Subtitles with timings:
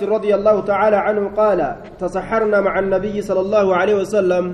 [0.00, 4.44] رضي الله تعالى عنه قال تسحرنا مع النبي صلى الله عليه وسلم.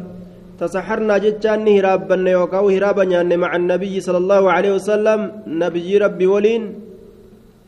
[0.60, 5.20] تسحرنا جتان هرابا يوكاو هرابا مع النبي صلى الله عليه وسلم.
[5.46, 6.62] نبي ربي ولين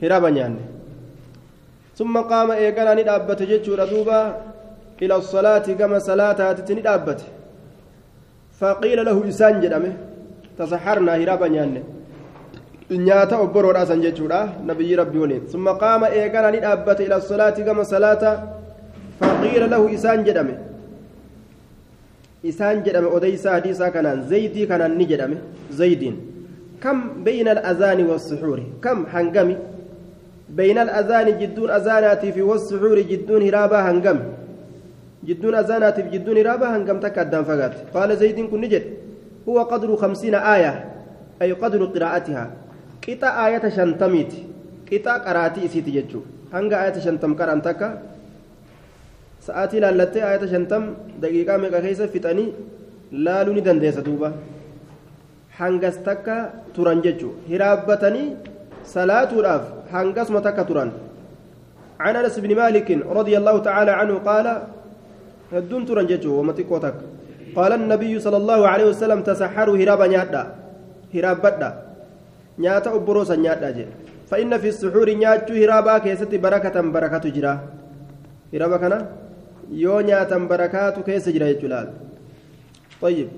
[0.03, 0.57] هرابا
[2.01, 4.21] ثم قام إيقانا ندابت جتشور دوبا
[5.03, 7.21] إلى الصلاة كما صلاة تتندابت
[8.61, 9.93] فقيل له إسان جدامه
[10.59, 11.49] تسحرنا هرابا
[12.99, 17.85] nyaata obboroodha san jechuudha nabiyyi rabbi waliin summa qaama eegana ni dhaabbate ila salaati gama
[17.85, 18.31] salaata
[19.21, 20.55] faqiila lahu isaan jedhame
[22.43, 25.37] isaan jedhame odeysa hadiisaa kanaan zaydii kanaan ni jedhame
[25.71, 26.17] zaydiin
[26.81, 29.57] kam bayna alazaani wassuxuuri kam hangami
[30.49, 34.25] bayna alazaani jidduun azaanaatiif wassuxuuri jidduun hiraabaa hangami
[35.25, 38.91] jidduun hiraabaa hangam takka addaan fagaate qaala zaydiin kun ni jedhe
[39.47, 40.73] huwa qadru khamsiina aaya
[41.41, 42.49] ay qadru qiraa'atihaa
[43.05, 44.41] qixa aayata shantamiiti
[44.89, 47.89] qixa qaraatii isiiti jechuudha hanga aayata shantam qaraan takka
[49.47, 50.83] sa'aatii laallattee aayata shantam
[51.23, 52.49] daqiiqaa meeqa keessa fixanii
[53.27, 54.33] laaluu ni dandeessa duuba
[55.61, 56.37] hangas takka
[56.77, 58.27] turan jechuudha hiraabbatanii
[58.95, 60.91] salaatuudhaaf hangasuma takka turan
[62.01, 64.47] عن انس بن مالك رضي الله تعالى عنه قال
[65.53, 66.97] هدون تران جيتشو ومتيكوتك
[67.57, 70.43] قال النبي صلى الله عليه وسلم تسحروا هرابا نيادا
[71.15, 71.71] هرابدا
[72.59, 73.93] nyaata obboroo san nyaadhaa jedhe
[74.31, 77.53] fa'inna fi suxuuri nyaachuu hiraabaa keessatti barakatan barakatu jira
[78.53, 78.99] hiraaba kana
[79.85, 81.81] yoo nyaatan barakaatu keessa jira jechuudha
[83.01, 83.29] طيب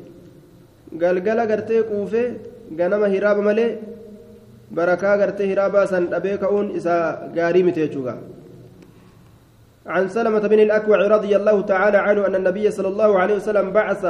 [0.98, 2.34] galgala gartee quufee
[2.78, 3.78] ganama hiraaba malee
[4.76, 8.16] barakaa gartee hiraabaa san dhabee ka'uun isaa gaarii miti jechuudha
[9.86, 14.02] عن سلمة بن الأكوع رضي الله تعالى عنه أن النبي صلى الله عليه وسلم بعث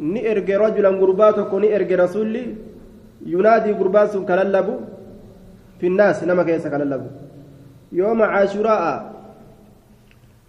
[0.00, 2.44] نئرج رجلا قرباتك نئرج رسولي
[3.26, 4.80] yunaadii gurbaan sun kalallabu
[5.80, 7.08] finnaas nama keessa kalallabu.
[7.92, 8.92] Yooma caashuraa'a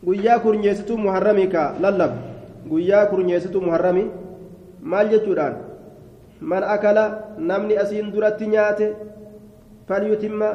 [0.05, 2.17] guyyaa kurnyeessituu muharramii ka lallabu
[2.69, 4.11] guyyaa kurnyeessituu muharramii
[4.83, 5.55] maal jechuudhaan?
[6.41, 7.03] Man akala
[7.37, 8.95] namni asiin duratti nyaate
[9.87, 10.49] falyutimma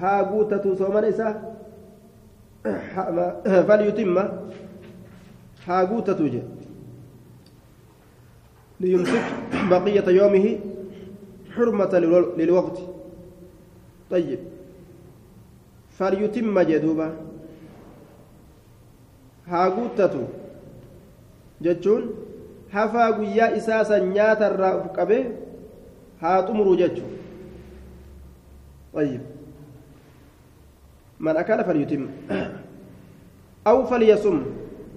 [0.00, 1.34] haa guutatu sooman isaa
[3.68, 4.24] falyutimma
[5.66, 6.42] haa guutatu je
[8.80, 9.22] liyumsik
[9.70, 10.77] baqiyata yoomihi?
[11.57, 11.93] حرمة
[12.37, 12.77] للوقت
[14.11, 14.39] طيب
[15.97, 17.09] فليتم جدوبا
[19.47, 20.23] هاغوتتو
[21.63, 22.03] jechuun
[22.71, 25.23] hafaa guyyaa isaa san nyaata irraa uf qabee
[26.21, 27.11] haa xumuruu jechuun
[28.93, 29.21] طيب
[31.19, 32.07] من أكل فليتم
[33.67, 34.43] أو فليصم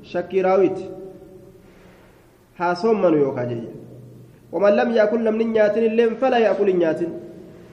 [0.02, 0.78] شكراويت
[2.58, 3.72] ها صوم من يوكا جيه
[4.51, 7.11] ومن لم يأكل نمن نياتن اللين فلا يأكل نياتن.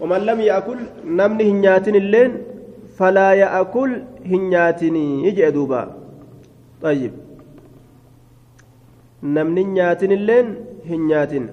[0.00, 2.32] ومن لم يأكل نمن نياتن اللين
[2.98, 3.90] فلا يأكل
[4.30, 4.96] هنياتن
[5.26, 5.82] يجي دوبا
[6.82, 7.12] طيب.
[9.22, 10.46] نمن نياتن اللين
[10.90, 11.44] هنياتن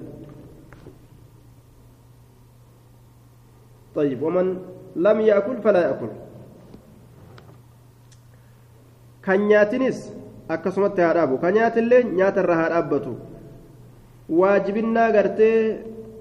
[3.94, 4.18] طيب.
[4.22, 4.46] ومن
[4.96, 6.10] لم يأكل فلا يأكل.
[10.48, 13.12] akkasumatti haa dhaabu kan nyaatillee nyaata irra haa dhaabbatu
[14.28, 15.58] waajibinnaa gartee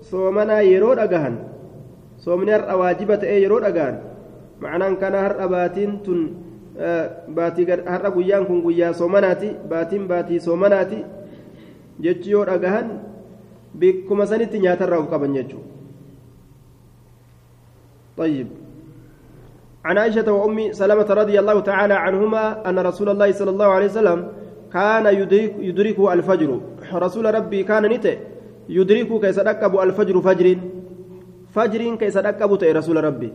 [0.09, 1.35] soomanaa yeroo dhagahan
[2.25, 3.95] soomni har'a waajiba ta'ee yeroo dhagahan
[4.61, 6.19] macnaan kana har'a baatiin tun
[7.37, 10.99] baatii har'a guyyaan kun guyyaa soomanaati baatiin baatii soomanaati
[12.03, 12.87] jechi yoo dhagahan
[13.79, 15.73] bikkuma sanitti nyaatarraa uf qaban jechuudha.
[18.17, 18.47] طيب
[19.85, 24.19] عن عائشة وأم سلمة رضي الله تعالى عنهما أن رسول الله صلى الله عليه وسلم
[24.75, 26.49] كان يدرك يدركه الفجر.
[26.93, 28.15] رسول ربي كان نته
[28.69, 30.47] يدركه كيس ركب الفجر فجر.
[31.55, 33.29] فجر كيس ركب رسول ربي.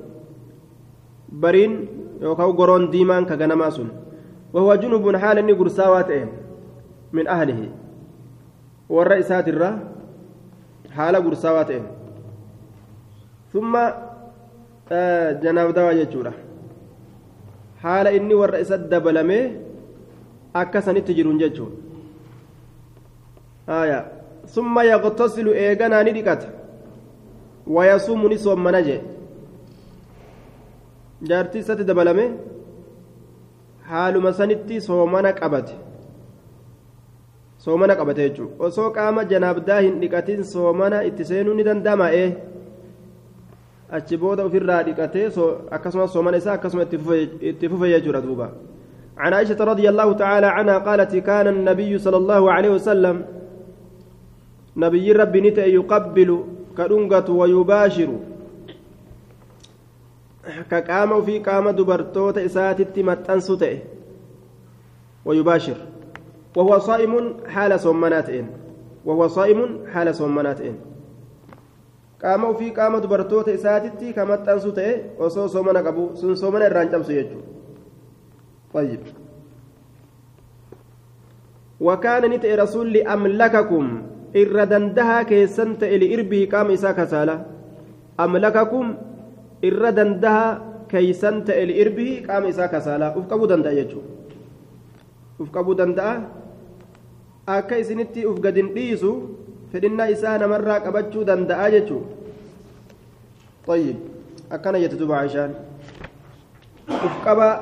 [1.32, 1.72] برين
[2.20, 3.88] يوكاو قرون ديمان كغنما سن
[4.52, 6.10] وهو جنوب حال إني قرساوات
[7.12, 7.60] من أهله.
[8.90, 9.70] والرئيسات الرا
[10.90, 11.70] حال قرساوات
[13.52, 13.72] ثم
[14.92, 16.30] آه جناب دوا
[17.82, 19.69] حال إني والرئيسات دبلمه
[20.54, 21.72] akkasanitti jiruun jechuun
[23.66, 24.04] aya
[24.46, 26.46] summa yaqtasilu eeganaa ni dhiqata.
[27.66, 29.00] Wayasuumu ni soommana jee.
[31.22, 32.24] Jaartii isatti dabalame
[33.90, 35.74] haaluma sanitti soomana qabate.
[37.58, 42.30] Soomana qabate jechuun osoo qaama janaabdaa hin dhiqatin soomana itti seenuu ni danda'ama ee?
[43.90, 45.26] Achi booda ofirraa dhiqatee
[45.70, 48.50] akkasumas soomana isaa akkasuma itti fufe jechuudha duuba.
[49.20, 53.16] عن عائشة رضي الله تعالى عنها قالت كان النبي صلى الله عليه وسلم
[54.76, 56.30] نبي ربي نتأ يقبل
[56.78, 58.10] كدنغة ويباشر.
[60.70, 63.78] كقام في قام دبرتوت إساتت متأنسوته
[65.24, 65.78] ويباشر.
[66.56, 67.12] وهو صائم
[67.54, 68.46] حال صومناتين
[69.04, 69.60] وهو صائم
[69.92, 70.76] حال صومناتين
[72.20, 74.92] qaama ofii qaama dubartoota isaatitti ka maxxansu ta'e
[75.26, 77.12] osoo soomana qabu sun soomana irraan cabsu
[78.73, 79.01] طيب
[81.79, 83.83] وكان نتئ رسول أملككم
[84.35, 87.35] إردندها كيسنت إلى إربه قام إساء كسالة
[88.19, 88.85] أملككم
[89.63, 90.45] إردندها
[90.91, 94.01] كيسنت إلى إربه قام إساء كسالة أفقبوا دندا يجو
[95.41, 96.09] أفقبوا دندا
[97.45, 99.09] akka isinitti uf gadin dhiisu
[99.69, 102.01] fedhinnaa isaa namarraa qabachuu danda'a jechuu
[103.69, 103.97] طيب
[104.49, 105.53] akkana jette duba Aishaan
[106.89, 107.53] uf qabaa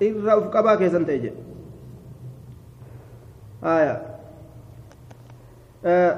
[0.00, 1.54] irra uf qabaa keessan ta'e jedhe.
[3.64, 3.96] آية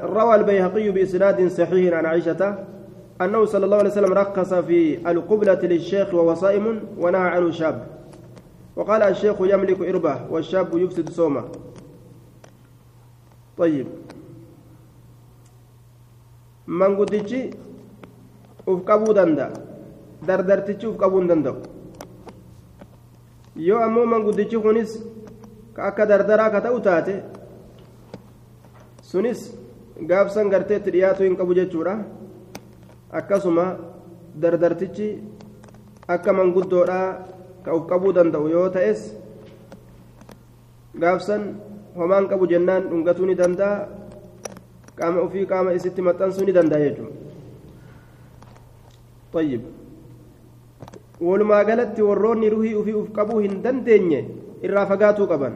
[0.02, 2.42] روى البيهقي بإسناد صحيح عن عائشة
[3.22, 7.86] أنه صلى الله عليه وسلم رخص في القبلة للشيخ وهو صائم ونهى عنه شاب
[8.76, 11.44] وقال الشيخ يملك إربه والشاب يفسد صومه
[13.58, 13.86] طيب
[18.66, 19.54] qabuu danda'a.
[20.26, 21.75] Dardartichi uf qabuu hin danda'u.
[23.56, 24.90] Yoo ammoo manguddichi kunis
[25.74, 27.14] ka akka dardaraa ka ta'u taate
[29.10, 29.40] sunis
[30.08, 31.94] gaafsan garteetti dhiyaatu hin qabu jechuudha
[33.20, 33.66] akkasuma
[34.42, 35.08] dardartichi
[36.08, 37.08] akka manguddoodhaa
[37.64, 39.00] ka uf qabuu danda'u yoo ta'es
[41.04, 41.42] gaafsan
[41.96, 43.88] homaan qabu jennaan dhungatuu ni danda'a
[44.98, 47.24] qaama ofii qaama isitti maxxansuu ni danda'a jechuudha
[49.36, 49.60] طيب
[51.20, 54.24] walumaa galatti warroonni ruhii ufii uf qabuu hin dandeenye
[54.62, 55.54] irraa fagaatuu qaban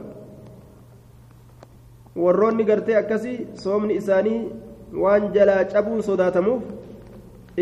[2.23, 4.39] warroonni gartee akkasii soomni isaanii
[5.03, 6.63] waan jalaa cabuun sodaatamuuf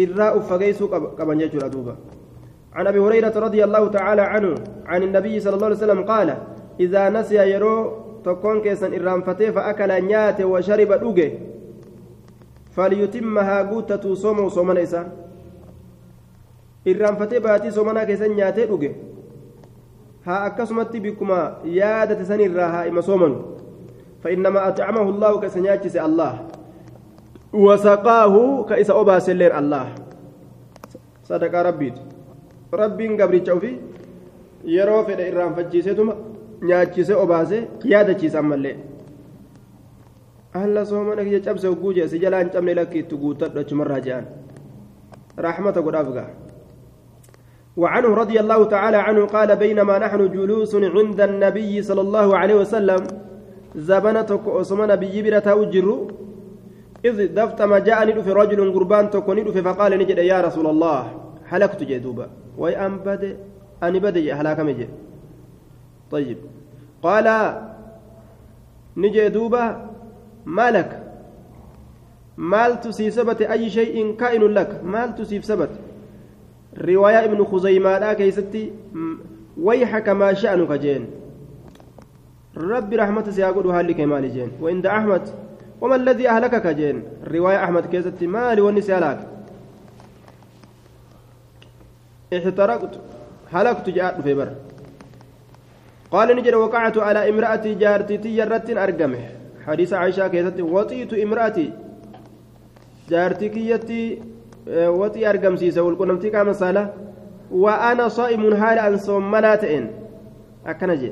[0.06, 1.98] irraa uf fageessuu qaban jechuudha duuba
[2.74, 4.56] عن ابي هريره رضي الله تعالى عنه
[4.86, 6.38] عن النبي صلى الله عليه وسلم قال
[6.80, 7.94] اذا نسي يرو
[8.26, 11.32] تكون كيسا إرانفتي فأكل نيات وشرب دوجه
[12.72, 15.02] فليتمها قوتة صوم صومنا إسا
[16.88, 18.92] إرانفتي باتي صومنا كيسا نياتي دوجه
[20.26, 23.34] ها أكسمت بكما يادة سن الراها إما صومن
[24.24, 26.34] فإنما أطعمه الله كسنياتي الله
[27.54, 28.36] وسقاه
[28.70, 29.86] كإسا أبا سلير الله
[31.24, 31.94] صدق ربي
[32.74, 33.72] ربي قبري في
[34.66, 36.14] yeroo fedhe irraanfachiiseetuma
[36.70, 38.76] nyaachise obaase yaadachiisa ammallee
[40.54, 44.26] alla soomana kiyya cabse hogguu jee si jalaa hin cabne lakki itti guuttadhu achumarraa je'an
[45.46, 46.30] raaxmata godhaaf gaa
[47.80, 53.02] وعنه رضي الله تعالى عنه قال بينما نحن جلوس عند النبي صلى الله عليه وسلم
[53.76, 55.88] زبنتك أسمى نبي برتا وجر
[57.06, 61.02] إذ دفت ما جاءني في رجل قربان تكوني فقال نجد يا رسول الله
[61.52, 62.28] حلقت جدوبا.
[62.58, 63.38] وأن بدأ
[63.84, 64.88] أني بدأ هلاك مجي.
[66.12, 66.38] طيب.
[67.04, 67.28] قال
[68.98, 69.64] نجي دوبا
[70.46, 70.92] مالك؟
[72.38, 75.70] مال تسيب سبت أي شيء كائن لك؟ مال تسيب سبت.
[76.78, 78.72] رواية ابن خزيمة لا كيستي
[79.58, 81.08] ويحك ما شأنك جين
[82.58, 85.30] ربي رحمة سيقول هالك مال جين وعند أحمد
[85.82, 89.28] وما الذي أهلكك جين رواية أحمد كيستي مالي والنسي هلاك
[92.34, 93.00] احترقت
[93.52, 94.56] هلكت جاءت في بر
[96.12, 99.30] قال نجد وقعت على امرأتي جارتي تيرت أرقمه
[99.66, 101.74] حديث عائشة كيست وطيت امرأتي
[103.10, 104.22] جارتي كيتي
[104.70, 106.94] وطي أرقم سيسا والقنمتي كام صالة
[107.52, 109.92] وأنا صائم حال أن صومناتئن
[110.66, 111.12] أكنجي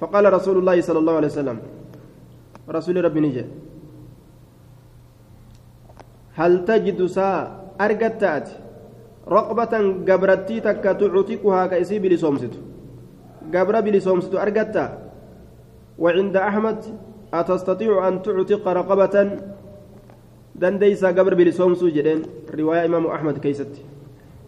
[0.00, 1.58] فقال رسول الله صلى الله عليه وسلم
[2.70, 3.44] رسول ربي نجي
[6.34, 8.52] هل تجد ساعة أرقت تأتي
[9.28, 9.74] رقبة
[10.08, 12.54] قبرتي تعتقها كأسي بلسومست
[13.54, 14.84] قبر بلسومست أرقتا
[15.98, 16.78] وعند أحمد
[17.34, 19.16] أتستطيع أن تعتق رقبة
[20.60, 22.20] دنديسا قبر بلسومسو جدين
[22.58, 23.72] رواية إمام أحمد كيست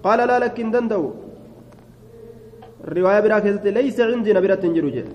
[0.04, 1.02] قال لا لكن دندو.
[2.88, 5.08] الرواية برا كيست ليس عندي نبرة تنجر جد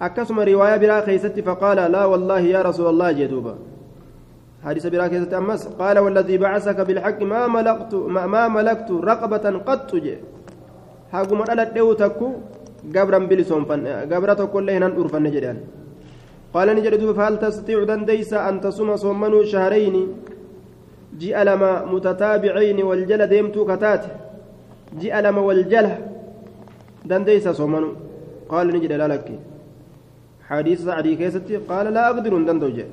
[0.00, 3.54] أكسم رواية برا كيست فقال لا والله يا رسول الله جدوبا
[4.64, 10.14] حديث براكة أمس قال والذي بعثك بالحق ما ملكت ما, ما ملكت رقبة قط جي.
[11.12, 12.28] هاقوم ألت ديو تكو
[12.94, 13.80] قبرا بلسون فن
[14.40, 15.58] تكو اللي هنان أرفن جدان
[16.54, 20.08] قال نجد فهل تستطيع دنديس أن تصوم صومنوا شهرين؟
[21.20, 24.04] جاء لما متتابعين والجل ديمتو كتات.
[25.00, 25.88] جاء لما والجل
[27.04, 27.92] دنديس صومنوا
[28.48, 29.28] قال نجد لا لك.
[30.48, 31.56] حديث سعدي كيستي.
[31.56, 32.84] قال لا أقدر دندو جي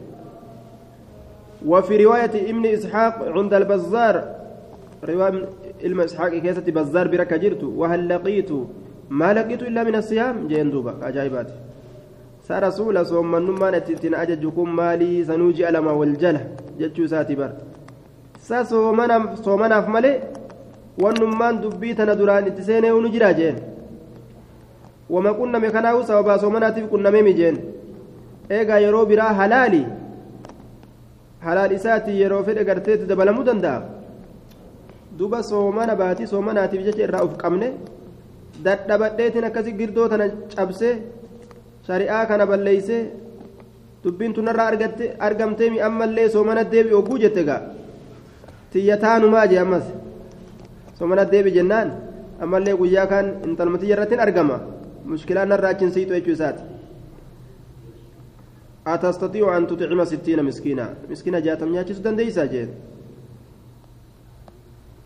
[1.65, 4.15] وفي رواية ابن إسحاق عند البزار.
[5.03, 5.47] رواية
[5.83, 7.07] علم إسحاق كيسة بزار
[7.43, 7.63] جرت.
[7.63, 8.49] وهل لقيت؟
[9.09, 10.35] ما لقيت إلا من الصيام؟
[11.01, 11.74] عجائبات saa
[14.57, 16.41] kun maalii sanuu ji'a lama wal jala
[16.79, 17.51] jechuu isaati bar
[18.47, 18.63] saa
[19.45, 20.15] soomanaaf malee
[21.03, 23.55] wannummaan dubbii tana duraan itti seenee unu jira jeen
[25.09, 27.57] wama qunname kanaahu sababaa soomanaatiif qunnamee mijeen
[28.49, 29.81] eegaa yeroo biraa halaali
[31.45, 33.81] halaal isaati yeroo fedhe garteetti dabalamuu danda'a
[35.17, 37.67] duba soomana baatii soomanaatiif jecha irraa uf qabne
[38.65, 40.25] dadhabadheetiin akkasi girdoo tana
[40.55, 40.95] cabsee
[41.86, 43.02] shari'aa kana balleeysee
[44.04, 44.72] dubbiin tunarraa
[45.18, 47.60] argamtee mi ammallee soomana deebi ogguu jette gaa
[48.72, 49.86] tiyyataanumaa jee ammas
[50.98, 51.92] soomana deebi jennaan
[52.40, 54.60] ammallee guyyaa kaan intalmatiyya irratti argama
[55.04, 56.62] mushkilaan narraa achiin siitu jechuu isaati
[58.86, 62.68] أتستطيع أن تطعم ستين مسكينا مسكينة جاتم نياتشس دنديسا جين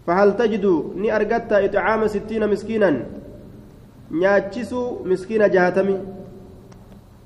[0.06, 0.64] فهل تجد
[0.96, 2.90] ني أرقدت إطعام ستين مسكينا
[4.10, 4.72] نياتشس
[5.04, 5.96] مسكينة جاتمي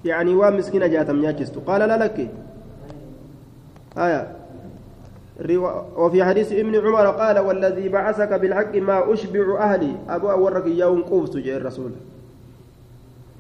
[0.05, 2.29] يعني وام مسكينة جاتم نياتشست قال لا لك.
[3.98, 4.36] آية.
[5.98, 9.95] وفي حديث ابن عمر قال والذي بعثك بالحق ما أشبع أهلي.
[10.10, 11.91] أبو أورك يوم قوفت جاء الرسول.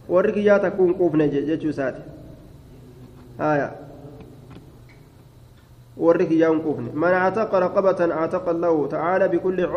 [0.09, 2.01] ورك يا تكون قوف نجي جتشو ساتي.
[3.39, 3.71] آية.
[5.97, 9.69] ورك يوم قوفني من أعتق رقبة أعتق الله تعالى بكل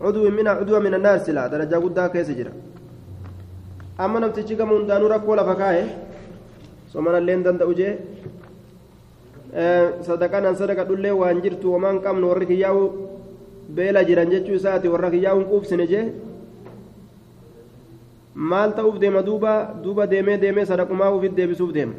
[0.00, 2.30] عضو من عضو من النار سلا درجة قد كيس
[4.00, 5.84] أما نفتشي كم دانو ركو لفكاه
[6.96, 7.98] اللين دندأ جيه
[10.06, 12.82] sadaqaan sadaqadhullee waan jirtu wamaan qabnu warri kiyyaa'u
[13.74, 16.04] beela jiran jechuu isaati warra kiyyaa'uun quubsine jee
[18.34, 21.94] maal ta'uuf deema duuba duuba deemee deemee sadaqumaa ufit deebisuuf deema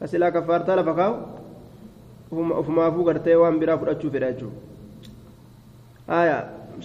[0.00, 1.14] kasilaa kaffaartaa lafa kaa'u
[2.60, 4.58] ufumaafuu gartee waan biraa fudhachuu fedha jechuudha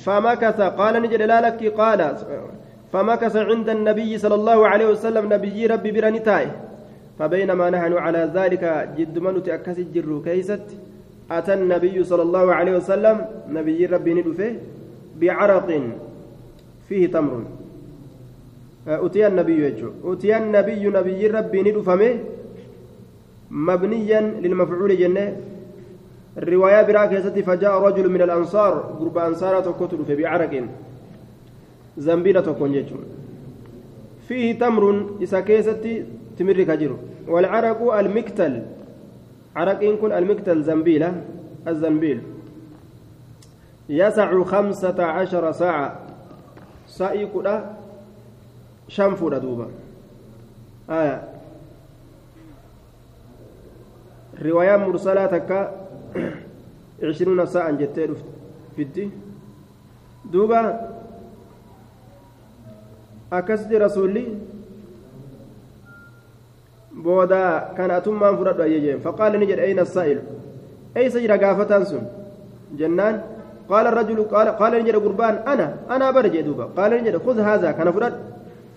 [0.05, 1.99] فمكث قال نجد لا لك قال
[2.93, 6.47] فمكث عند النبي صلى الله عليه وسلم نبي ربي براني تاي
[7.19, 8.63] فبينما نحن على ذلك
[8.97, 10.67] جد من تأكس الجر كيست
[11.31, 14.55] أتى النبي صلى الله عليه وسلم نبي ربي ندفه
[15.19, 15.81] بعرق
[16.89, 17.43] فيه تمر.
[18.87, 22.19] أتي النبي يجو أتي النبي نبي ربي ندفمه
[23.51, 25.37] مبنيا للمفعول جنة.
[26.37, 27.13] الرواية براك
[27.47, 30.63] فجاء رجل من الأنصار قرب أنصار تكتل في بعرق.
[31.97, 32.85] زنبيلة تكون
[34.27, 35.39] فيه تمر إسا
[36.41, 38.65] تمر كجر والعرق المكتل.
[39.55, 41.21] عرق إن كن المكتل زنبيلة.
[41.67, 42.21] الزنبيل.
[43.89, 45.99] يسع خمسة عشر ساعة.
[46.87, 47.77] سائقنا
[48.87, 49.67] شنفر دوبا.
[50.89, 51.23] آية.
[54.41, 55.61] رواية مرسلة تكا.
[57.03, 58.15] عشرون ساعة جتة
[58.75, 59.09] فيدي.
[60.25, 60.89] دوبا.
[63.33, 64.50] أكسد رسولي.
[69.39, 70.21] Ni jedhe ayna saa'ilu
[70.95, 72.03] eeysa jira gaafataan sun
[72.79, 73.15] jennaan
[73.69, 77.37] qaala rajulu qaala ni jedhe gurbaan ana anaa bara jee duuba qaala ni jedhe khud
[77.47, 78.19] haazaa kana fudhadhu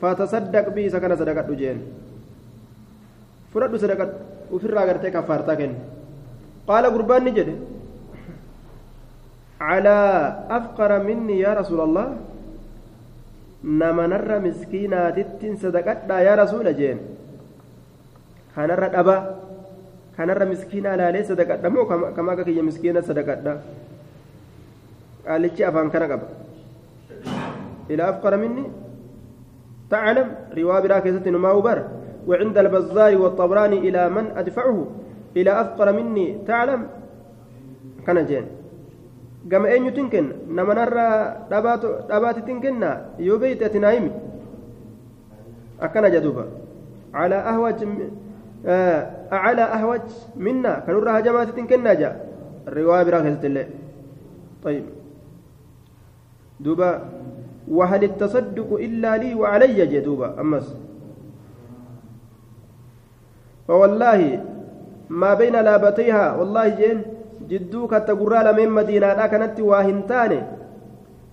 [0.00, 1.78] fatasaddaq bii isa kana sadaqadhu jeen
[3.52, 4.14] fudhadhu sadaqadhu
[4.56, 5.78] ufirraa gartee kaffaartaa kenne
[6.68, 7.56] qaala gurbaan ni jedhe
[9.61, 9.99] على
[10.50, 12.06] أفقر مني يا رسول الله
[13.64, 15.18] نما نرى مسكينات
[15.62, 16.99] صدقت يا رسول جين
[18.55, 19.17] kanarra dhaba
[20.17, 23.53] kanarra miskiina laalee sadaqadha moo kama akka kiyya miskiina sadaqadha?
[25.27, 26.27] Qaalichi afaan kana qaba.
[27.89, 28.65] Ilaa afqara minni
[29.91, 31.79] تعلم رواية براكزة ما بر
[32.29, 34.87] وعند البزار والطبراني إلى من أدفعه
[35.37, 36.87] إلى أفقر مني تعلم
[38.07, 38.47] كان جين
[39.53, 41.07] قام أين تنكن نما نرى
[42.11, 42.83] دبات تنكن
[43.19, 44.13] يوبيت تنايم
[45.81, 46.45] أكن جدوبا
[47.15, 47.81] على أهوج
[48.66, 50.78] أعلى أهوج منا.
[50.87, 52.14] كانوا رها جماعة كنا جاء.
[52.68, 53.66] الرواية براكزة الله
[54.64, 54.85] طيب.
[56.61, 56.90] دوبا
[57.68, 60.76] وهل التصدق إلا لي وعلي جدوبا أمس.
[63.68, 64.44] فوالله
[65.09, 67.02] ما بين لابتيها والله جين
[67.49, 70.33] جدوك التقرى من مدينة كانت واهنتان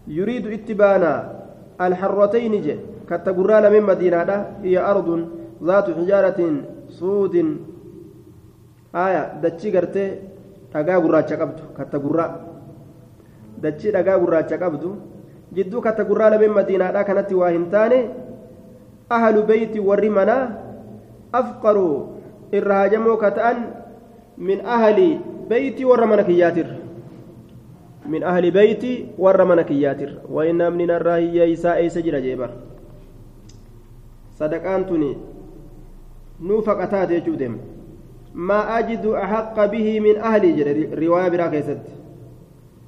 [0.08, 1.42] يريد اتبانا.
[1.82, 2.76] الحرتين جي
[3.10, 5.28] كالتقرى من مدينة هي أرض
[5.64, 6.40] ذات حجارة
[7.00, 7.36] سود
[8.96, 10.06] آية دتشي قرتي
[10.72, 12.32] dhagaa gurraacha qabdu katta gurraa
[13.64, 14.90] dachii dhagaa gurraacha qabdu
[15.56, 18.00] jidduu katta gurraa lameen madiinaadhaa kanatti waa hin taane
[19.18, 20.44] ahlu beeyti warri manaa
[21.42, 21.88] afqaru
[22.60, 23.60] irra haajamoo ka ta'an
[24.50, 25.10] min ahli
[25.52, 26.78] beeyti warra mana kiyyaatirra
[28.16, 28.94] min ahli beeyti
[29.26, 32.24] warra mana kiyyaatirra wayi namni narraa hiyya isaa eessa jira
[39.16, 41.92] axaqa bihi min ahlii jedhe riwaayaa biraa keessatti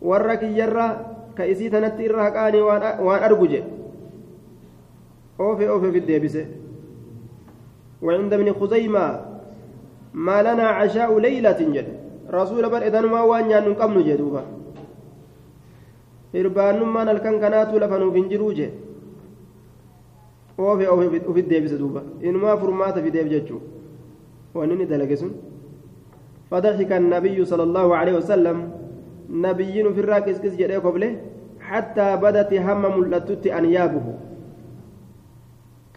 [0.01, 0.87] warra kiyyarra
[1.35, 2.61] ka isii tanatti irra haqaanii
[3.07, 3.69] waan argu jedhe
[5.39, 6.43] oofe oofe fi deebise
[8.03, 9.05] وعند ابن خزيمة
[10.13, 11.87] ما لنا عشاء ليلة جد
[12.27, 14.43] رسول بر إذن ما وان يان قمن جدوبا
[16.35, 18.73] إربان ما نلكن كنات لفنو بنجرو جد
[20.58, 20.86] oofe
[21.30, 23.60] ofit deebise duuba inumaa furmaata fideef jechuu
[24.54, 25.32] wanni inni dalage sun
[26.50, 28.56] فضحك النبي صلى الله عليه وسلم
[29.30, 31.10] نبي في الراكز كس جدي قبله
[31.60, 34.06] حتى بدت هم ملتت أنيابه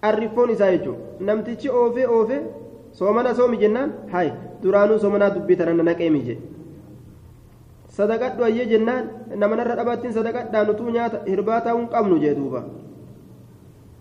[0.02, 2.42] qarrifoon isaa jechuun namtichi oofee oofee
[3.00, 4.32] soomana soomi jennaan hayi
[4.64, 6.36] duraanuu soomanaa dubbii tana naqeemi je
[7.98, 9.04] sadaqadhu ayyee jennaan
[9.44, 12.62] namanarra dhabattiin sadaqadhaan utuu nyaata hirbaataa hin qabnu jee duuba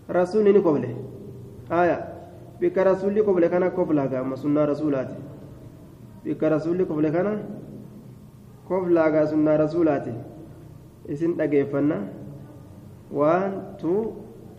[0.08, 0.88] Rasuulli ni koble
[1.70, 1.96] aya
[2.60, 5.16] bikka rasuulli koble kana koflaaga amma sunnaa rasuulaati
[6.24, 7.32] bikka rasuulli koble kana
[8.68, 10.12] koflaaga sunnaa rasuulaati
[11.12, 11.96] isin dhageeffanna
[13.18, 14.00] waan tuu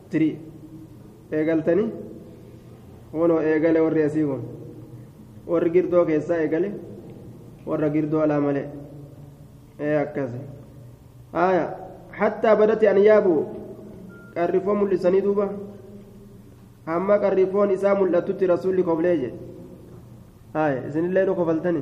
[0.09, 0.35] tirii
[1.31, 1.89] eegaltanii
[3.13, 4.43] wonoo eegale warri asii kun
[5.51, 6.69] warri girdoo keessaa eegale
[7.69, 8.67] warra girdoo alaa malee
[9.79, 10.31] ee akkas
[11.33, 11.65] aya
[12.19, 13.33] hattaa badati an yaabu
[14.37, 15.45] qarrifoo mul'isanii duuba
[16.89, 19.39] hamma qarrifoon isaa mul'atutti rasuulli koblee jedhe
[20.63, 21.81] aya isinillee nu kofaltani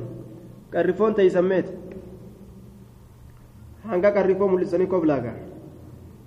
[0.74, 1.72] qarrifoon teeysammeeti
[3.90, 5.36] hanga qarrifoo mul'isanii koblaagaa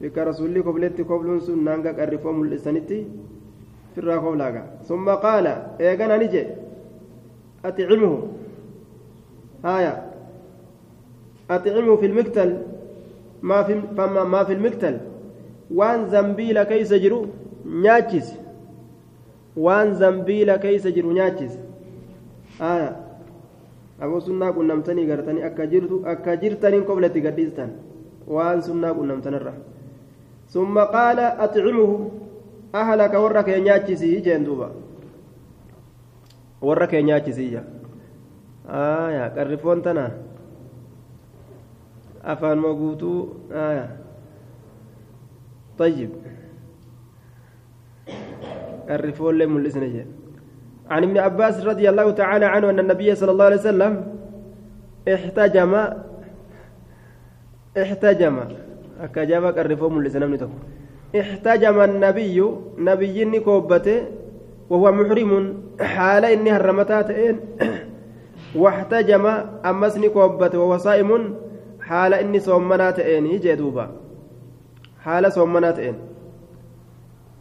[0.01, 2.98] bikka rasuulli kobletti kobluun sun nanga qarrifoo mul'isanitti
[3.95, 5.53] firraa koblaaga summa qaala
[5.89, 6.43] eegana ni je
[7.65, 8.27] أطعمه
[9.65, 10.12] هايا
[11.51, 12.63] أطعمه في المقتل
[13.41, 15.00] ما في فما ما في المقتل
[15.72, 17.28] وان زنبيل كيس جرو
[17.66, 18.34] نياتشيس
[19.58, 21.53] وان زنبيل كيس جرو نياتشيس
[22.62, 22.96] آية
[24.01, 27.72] أبو سنة كنا نمتني قرتني أكا جرتو أكا جرتني قبلتي قديستان
[28.27, 29.64] وان سنة كنا نمتني الرحمة
[30.50, 32.10] ثم قال أطعمه
[32.75, 34.70] أهلك ورك ينياتشسي جندوبا
[36.62, 37.62] ورك ينياتشسي
[38.70, 40.12] آية قرفون تنا
[42.24, 43.99] أفان موجوتو آية
[45.79, 46.09] طيب
[48.89, 50.05] قرفون لم لسنجي
[50.89, 53.94] عن ابن عباس رضي الله تعالى عنه أن النبي صلى الله عليه وسلم
[55.13, 55.74] احتجم
[57.77, 58.37] احتجم
[59.00, 60.59] akka ajaa'ibaa qarrifoo mul'ise namni tokko
[61.20, 62.48] ixtajama annabiyyu
[62.87, 63.94] nabiyyinni koobbate
[64.70, 65.46] wahuwa muxrimun
[65.96, 67.37] haala inni harramataa ta'een
[68.63, 69.33] waxtajama
[69.72, 71.24] ammas ni koobbate wahuwa saa'imun
[75.05, 75.98] haala soomanaa ta'een.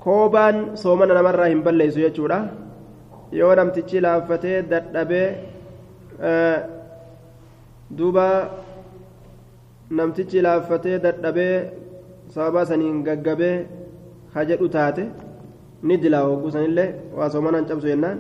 [0.04, 2.38] Koobaan soomana namarraa hin balleessu jechuudha.
[3.38, 5.26] Yoo namtichi laaffatee dadhabee
[7.98, 8.26] duuba
[10.00, 11.54] namtichi laaffatee dadhabee
[12.34, 13.66] sababaa saniin gaggabee
[14.34, 15.04] hajedhu taate
[15.82, 16.88] ni dilaa hogguu sanillee
[17.20, 18.18] waa soomana hin cabsu jennaan.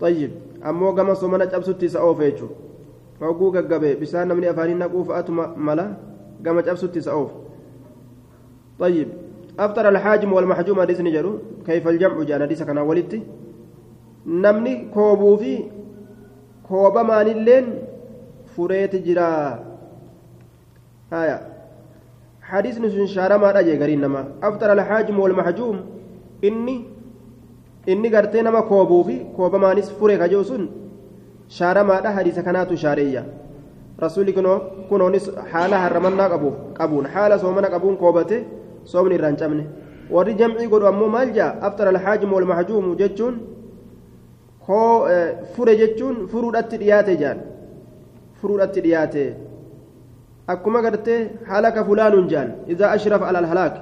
[0.00, 0.32] Tayyib.
[0.62, 2.54] Ammoo gama soomana cabsutti isa oofa jechuudha.
[3.20, 5.32] Hogguu gaggabee bisaan namni afaaniin naquu fa'atu
[5.68, 5.86] mala.
[6.42, 7.43] Gama cabsutti isa oofa.
[8.79, 9.07] طيب
[9.59, 11.31] أفطر الحاجم والمحجوم حديث نجرو
[11.67, 13.13] كيف الجمع جاء حديث كان ولدت
[14.25, 15.53] نمني كوبو في
[16.69, 17.65] كوبا مان اللين
[18.57, 19.29] فريت جرا
[21.13, 21.37] آية
[22.41, 25.75] حديث نسون شارما رجع قرين نما أفطر الحاجم والمحجوم
[26.43, 26.77] إني
[27.87, 30.63] inni gartee nama koobuu fi koobamaanis fure kajoo sun
[31.57, 33.23] shaaramaadha hadiisa kanaatu shaareeyya
[34.03, 34.33] rasuulli
[34.89, 38.37] kunoonis haala harramannaa qabuuf qabuun haala soomana qabuun koobate
[38.92, 39.64] soomni irraan cabne
[40.14, 43.34] warri jamcii godhu ammoo maal jaa aftara alhaajimu walmahjuumu jechuun
[44.66, 44.90] koo
[45.54, 47.38] fure jechuun furuudhatti dhiyaate jaan
[48.40, 49.24] furuudhatti dhiyaate
[50.52, 51.20] akkuma gartee
[51.50, 53.74] halaka fulaanuun jaan idaa ashrafa alal halaak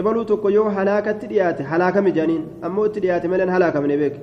[0.00, 4.14] ebaluu tokko yoo halaakatti dhiyaate halaakame jaaniin ammoo itti dhiyaate malee halaakamne beek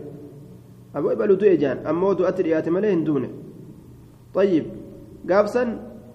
[0.95, 3.29] ammoo ebaluu du'e jaan ammoo du'atti dhiyaate malee hin duune
[4.37, 4.65] طيب
[5.29, 5.69] gaafsan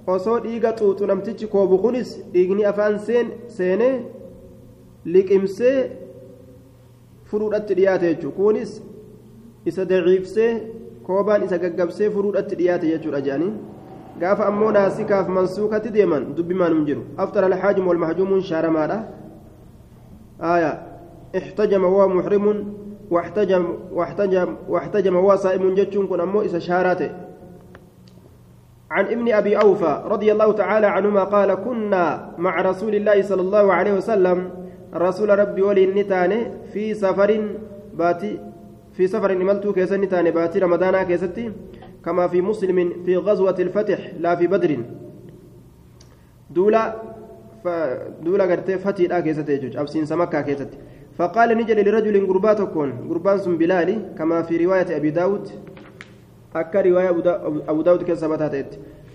[0.07, 2.99] osoo dhiiga xuuxu namtichi koobu kunis dhiigni afaan
[3.49, 4.05] seenee
[5.05, 5.91] liqimsee
[7.25, 8.83] furuudhatti dhiyaate jechuudha kunis
[9.65, 10.51] isa daciifsee
[11.07, 13.55] koobaan isa gaggabsee furuudhatti dhiyaate jechuudha jaaniin
[14.21, 18.99] gaafa ammoo naasikaaf mansuukatti deeman dubbi maanum jiru aftara alxaajimu walmahjuumuun shaaramaadha
[20.41, 20.83] آية
[21.37, 22.75] احتجم وهو محرم
[23.11, 27.11] واحتجم واحتجم واحتجم وهو صائم جتشون كن أمو إسا شاراته
[28.95, 33.73] عن ابن أبي أوفى رضي الله تعالى عنهما قال كنا مع رسول الله صلى الله
[33.73, 34.39] عليه وسلم.
[34.95, 37.31] رسول ربي ولي نتاني في سفر
[37.99, 38.33] باتي
[38.97, 41.53] في سفر إملتو كيسا نتاني باتي رمضان كيستي
[42.05, 44.71] كما في مسلم في غزوة الفتح لا في بدر.
[46.51, 46.83] دولا
[48.23, 50.79] دولا قرتي فتي لا كيستي جوج أبسين سمكة كيستي.
[51.19, 55.49] فقال نجل لرجل قرباتكم قربان بلالي كما في رواية أبي داود
[56.57, 57.11] أكا رواية
[57.69, 58.67] أبو داود كسبتها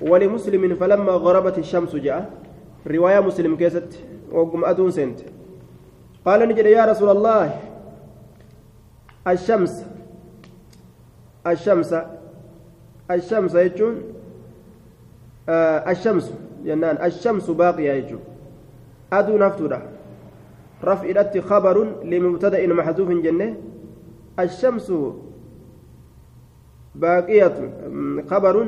[0.01, 2.29] ولمسلم فلما غربت الشمس جاء
[2.87, 3.99] رواية مسلم كيست
[4.31, 5.19] وقم أدون سنت
[6.25, 7.59] قال نجد يا رسول الله
[9.27, 9.85] الشمس
[11.47, 11.95] الشمس
[13.11, 13.95] الشمس يجون
[15.49, 16.33] آه الشمس
[16.65, 18.19] جنان الشمس باقية يجون
[19.13, 19.81] أدو نفتودا
[20.83, 23.55] رفع إلت خبر لمبتدأ محذوف جنة
[24.39, 24.91] الشمس
[26.95, 27.69] باقية
[28.29, 28.67] خبر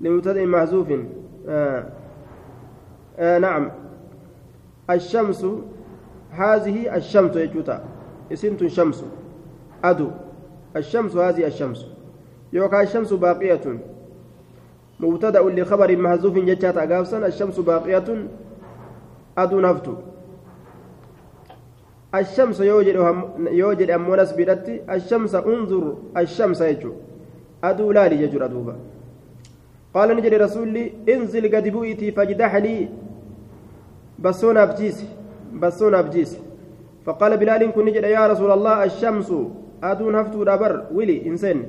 [0.00, 0.92] لمبتدأ محذوف.
[1.48, 1.84] آه
[3.18, 3.70] آه نعم.
[4.90, 5.46] الشمس
[6.30, 7.84] هذه الشمس يجوتا.
[8.32, 9.04] اسمت شمس
[9.84, 10.10] أدو.
[10.76, 11.86] الشمس هذه الشمس.
[12.52, 13.78] يوكا الشمس باقية.
[15.00, 18.28] مبتدأ لخبر محذوف جتات أقافسا الشمس باقية.
[19.38, 19.94] أدو نفتو
[22.14, 26.92] الشمس يوجد أمونس بدتي الشمس انظر الشمس يجو.
[27.64, 28.76] أدو لا لي يجر أدوبا.
[29.94, 32.88] قال نجري رسولي انزل قد بؤتي فاجدح لي.
[34.18, 35.04] بسون أبجيس
[35.52, 36.38] بسون أبجيس
[37.04, 39.32] فقال بلال كن نجد يا رسول الله الشمس
[39.82, 41.62] أدون هفتو دبر ولي إنسان.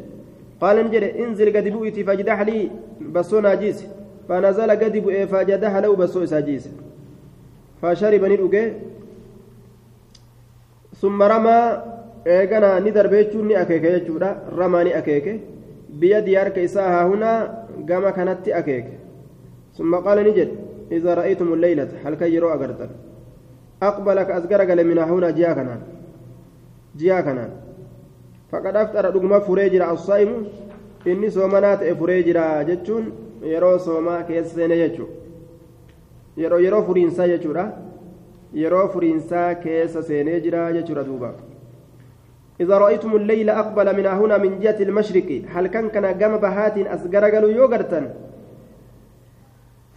[0.61, 2.69] قال نجد انزل قد بؤتي فاجدح لي.
[3.01, 3.85] بسون أجيس
[4.29, 6.69] فنزل قد بؤ فجدح له بسون أجيس
[7.81, 8.73] فشرب ندوكي
[11.01, 11.59] ثم رمى
[12.25, 15.39] eeganaa ni darbe jechuun ni akeeke jechuudha ramaa ni akeeke
[15.99, 17.47] biyya harka isaa haa hunaa
[17.85, 18.93] gama kanatti akeeke
[19.77, 22.89] summa qaala ni jedhe إذا رأيتم الليلة هل كي يروا أقرطن
[23.83, 25.81] أقبلك أزقر قال من هنا جيا كنان.
[26.97, 27.49] جيا كنان.
[28.51, 30.31] فقد أفتر رقم فريجر الصائم
[31.07, 33.11] إني صومنات فريجر جتشون
[33.43, 35.05] يرو صوما كيسين جتشو.
[36.37, 37.25] يرو يرو فرينسا
[38.53, 41.31] يرو فرينسا كيس سينجرا جتشورا دوبا
[42.61, 47.23] إذا رأيتم الليل أقبل من هنا من جهة المشرق هل كان كان قام بهات أسقر
[47.33, 48.09] قالوا يوغرتن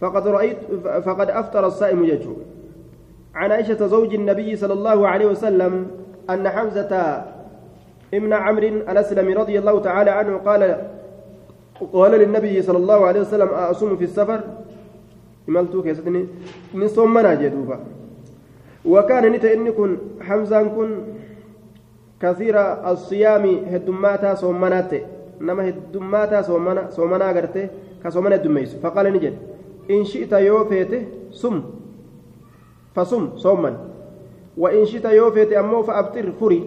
[0.01, 0.57] فقد رأيت
[1.05, 2.35] فقد أفطر الصائم يجو
[3.35, 5.87] عن عائشة زوج النبي صلى الله عليه وسلم
[6.29, 7.23] أن حمزة
[8.13, 10.81] ابن عمرو الأسلمي رضي الله تعالى عنه قال
[11.93, 14.41] قال للنبي صلى الله عليه وسلم أصوم في السفر
[15.49, 16.27] إمالتو كيستني
[16.73, 17.79] من صومنا جدوبا
[18.85, 20.89] وكان نتا إني كن حمزة كن
[22.21, 22.55] كثير
[22.91, 24.91] الصيام هدماتا صومنات
[25.41, 27.67] نما هدماتا صومنا صومنا غرتي
[28.03, 29.35] كصومنا دميس فقال نجد
[29.91, 30.91] إن شئت يوفيت
[31.31, 31.61] سم
[32.95, 33.71] فصم صوما
[34.57, 36.61] وإن شئت يوفيت أمو فأبطر فري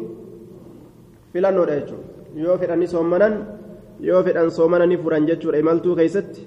[4.01, 6.43] yoo fedhan soomana ni furan jechuudha imaltuu keessatti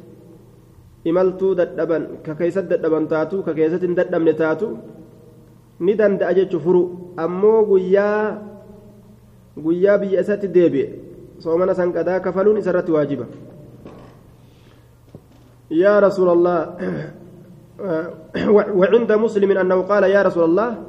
[1.10, 4.68] imaltuu dadhaban ka keessatti dadhaban taatu ka keessatti hin dadhabne taatu
[5.80, 6.82] ni danda'a jechuudha furu
[7.18, 8.38] ammoo guyyaa
[9.58, 10.88] guyyaa biyya isatti deebi'e
[11.40, 13.28] soomana sanqadaa kafaluun isarratti waajiba.
[15.72, 16.60] يا رسول الله
[18.50, 20.84] وعند مسلم أنه قال يا رسول الله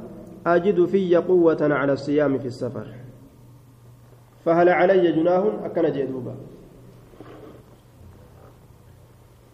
[0.46, 2.86] أجد في قوة على الصيام في السفر
[4.44, 6.34] فهل علي جناه أكن جدوبا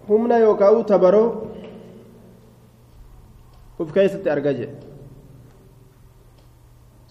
[0.06, 1.50] yookaan tabaroo
[3.82, 4.95] uf keessatti arga jedhe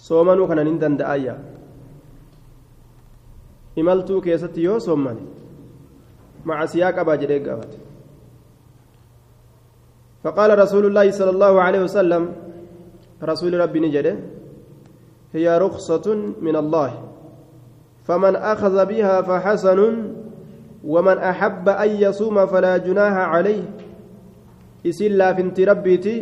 [0.08, 1.36] soomanuu kanan hin danda'ayya
[3.84, 5.24] imaltuu keessatti yoo soomane
[6.46, 6.94] macasiyaa
[10.26, 12.24] فقال رسول الله صلى الله عليه وسلم
[13.24, 14.16] رسول ربي نجده
[15.34, 16.08] هي رخصة
[16.42, 16.92] من الله
[18.10, 19.80] فمن أخذ بها فحسن
[20.82, 23.64] ومن أحب أن يصوم فلا جناح عليه
[24.86, 26.16] إسي لا فنت ربيتي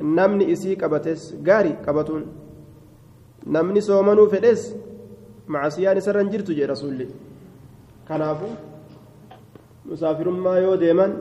[0.00, 2.45] نمني إسي قبتس غاري قبتون
[3.88, 4.62] صومنو فدس
[5.48, 7.06] مع سيان سرن جرت جي رسولي
[8.08, 8.48] كنافو
[9.86, 11.12] مسافر ما يو ديمن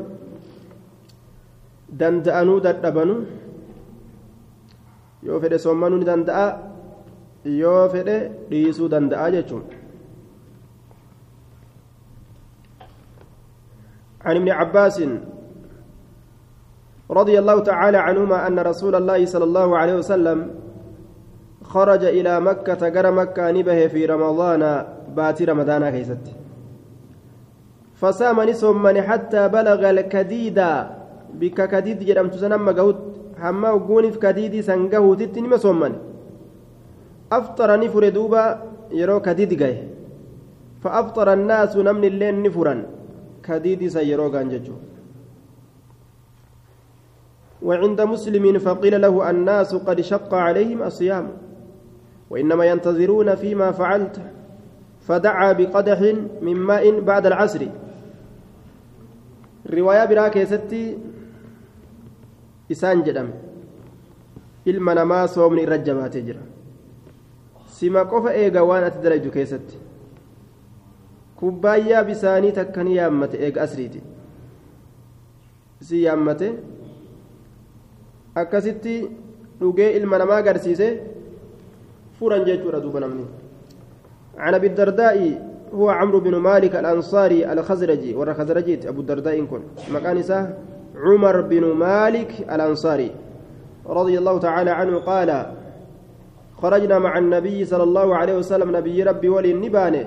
[1.99, 3.15] danda'anuu dadhabanu
[5.27, 6.47] yoo fedhe soommanuu ni danda'a
[7.61, 8.17] yoo fedhe
[8.51, 9.65] dhiisuu danda'a jechuun
[14.25, 14.97] عن ابن عباس
[17.11, 20.39] رضي الله تعالى عنهما أن رسول الله صلى الله عليه وسلم
[21.75, 24.61] خرج إلى مكة قرى مكة نبه في رمضان
[25.17, 26.25] بات رمضان كيست
[27.99, 30.59] فسام نسم من حتى بلغ الكديد.
[31.39, 32.99] بك كديد جرمت سنما قهوت.
[33.35, 35.93] hamma hogguuniif kadiidii san gahuutitti nima soomman
[37.37, 38.43] aftara ni fure duuba
[38.99, 39.79] yeroo kadiidi gahe
[40.83, 42.75] فأفطر الناس نمن اللين نفرا.
[43.43, 44.73] كديد سيروغا ججو.
[47.61, 51.25] وعند مسلم فقيل له الناس قد شق عليهم الصيام.
[52.29, 54.21] وإنما ينتظرون فيما فعلت
[55.07, 55.99] فدعا بقدح
[56.41, 57.67] من ماء بعد العصر
[59.65, 60.97] الرواية براك يا ستي
[62.71, 63.29] إسان جدم
[64.65, 66.41] irra jabaatee jira
[67.77, 69.77] sima qofa eega waan ati daraju keessatti
[71.39, 74.01] kubbaayyaa bisaanii takka ni yaammate eega asriiti
[75.87, 76.47] si yaammate
[78.41, 78.95] akkasitti
[79.59, 80.87] dhugee ilma namaa agarsiise
[82.19, 83.25] furan jechuudha duuba namni
[84.35, 85.41] عن أبي الدرداء
[85.73, 89.61] هو عمرو بن مالك الأنصاري الخزرجي ور خزرجيت أبو الدرداء كن.
[89.91, 90.53] مكان
[90.95, 93.11] عمر بن مالك الأنصاري.
[93.87, 95.55] رضي الله تعالى عنه قال
[96.57, 100.03] خرجنا مع النبي صلى الله عليه وسلم نبي ربي ولي النبانة.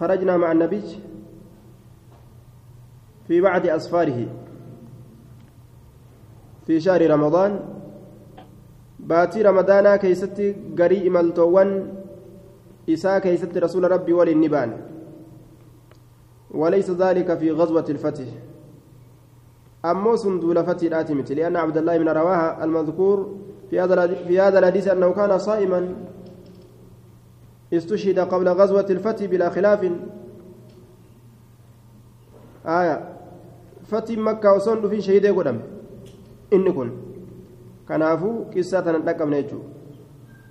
[0.00, 0.82] خرجنا مع النبي
[3.28, 4.26] في بعد أسفاره.
[6.66, 7.79] في شهر رمضان
[9.06, 11.94] باتي رمضان كيستي قري إمالتوان
[12.88, 14.70] إساء كيستي رسول ربي ولي النبان
[16.50, 18.24] وليس ذلك في غزوة الفتح
[19.84, 23.36] أمو سندول فتح الآتمة لأن عبد الله بن رواها المذكور
[23.70, 25.94] في هذا في هذا الحديث أنه كان صائما
[27.72, 29.90] استشهد قبل غزوة الفتح بلا خلاف
[32.66, 33.16] آية
[33.90, 35.58] فتح مكة وصن في شهيد قدم
[36.52, 36.90] إن كن
[37.90, 39.60] كنافو قصة نتلقى نيجو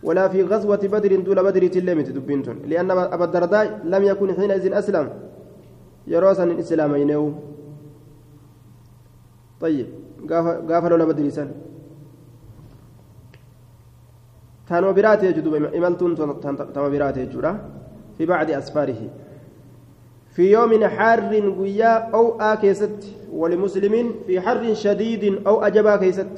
[0.07, 5.07] ولا في غزوة بدر دول بدر تلمت دبنتون لأن أبا الدرداء لم يكن حينئذ أسلم
[6.13, 7.23] يروسا الإسلام ينو
[9.63, 9.87] طيب
[10.69, 11.49] قافلوا لبدر سن
[14.67, 16.11] تانو برات يجدو إملتون
[16.75, 17.51] تانو برات يجورا
[18.17, 19.01] في بعد أسفاره
[20.35, 21.19] في يوم حار
[21.59, 22.99] قيا أو آكيست
[23.39, 23.95] ولمسلم
[24.27, 26.33] في حر شديد أو أجبا كيست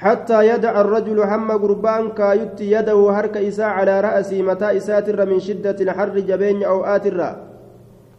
[0.00, 5.76] حتى يدع الرجل هم قربان كايت يده هرك إساء على رأسي متى إساتر من شدة
[5.84, 7.18] الحر جبين أو آتر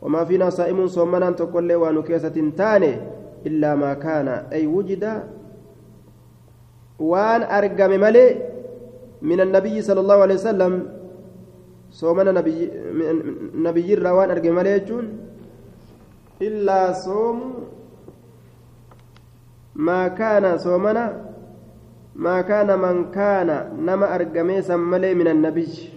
[0.01, 2.93] وما فينا صائم صومنا تقول ونكيسة تاني
[3.47, 5.03] إلا ما كان أي وجد
[7.01, 8.37] waan argame malee
[9.25, 10.73] min annabiyyi sala allahu alehi wasalam
[11.89, 12.31] soomana
[13.65, 15.07] nabiyyirraa waan argame malee jechuun
[16.47, 17.47] illaa soomu
[19.87, 21.30] maa kaana soomana
[22.23, 23.55] maa kaana man kaana
[23.89, 25.89] nama argamee san malee min annabiyyi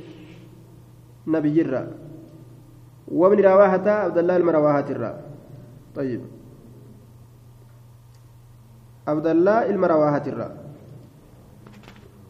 [3.08, 5.12] وابن رواحة عبد الله المرواحة الرا
[5.94, 6.20] طيب.
[9.08, 10.50] عبد الله المرواحة الرا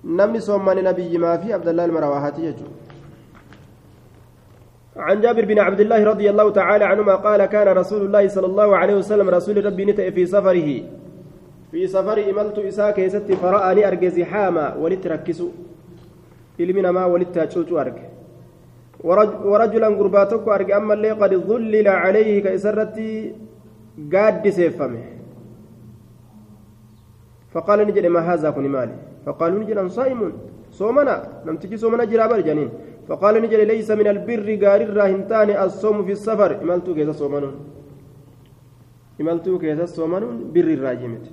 [0.04, 2.82] namni soommanni nabiyyi maafi abdallaa ilma rawaahaati jechuudha
[4.96, 8.76] عن جابر بن عبد الله رضي الله تعالى عنهما قال كان رسول الله صلى الله
[8.76, 10.68] عليه وسلم رسول ربي نتأ في سفره.
[11.74, 15.40] في سفر إملت إساك يست فرأني أرجى زحاما ولتركس
[16.60, 17.96] إلمنا ما ولتاجوج أرج
[19.50, 23.10] ورجلا قرباتك أرجى أما اللي قد ظلل عليه كإسرتي
[24.12, 25.04] قاد سيفمه
[27.52, 28.96] فقال نجد ما هذا كن مالي.
[29.26, 30.20] فقالوا نجد صائم.
[30.80, 31.16] صومنا.
[31.46, 32.70] لم تجي صومنا جرابر جنين
[33.08, 36.50] فقال نجد ليس من البر قال الراهنتان الصوم في السفر.
[36.62, 37.54] إملتو كيس صومنون.
[39.20, 40.34] إملتو كيس صومنون.
[40.54, 41.26] بر الراجمت.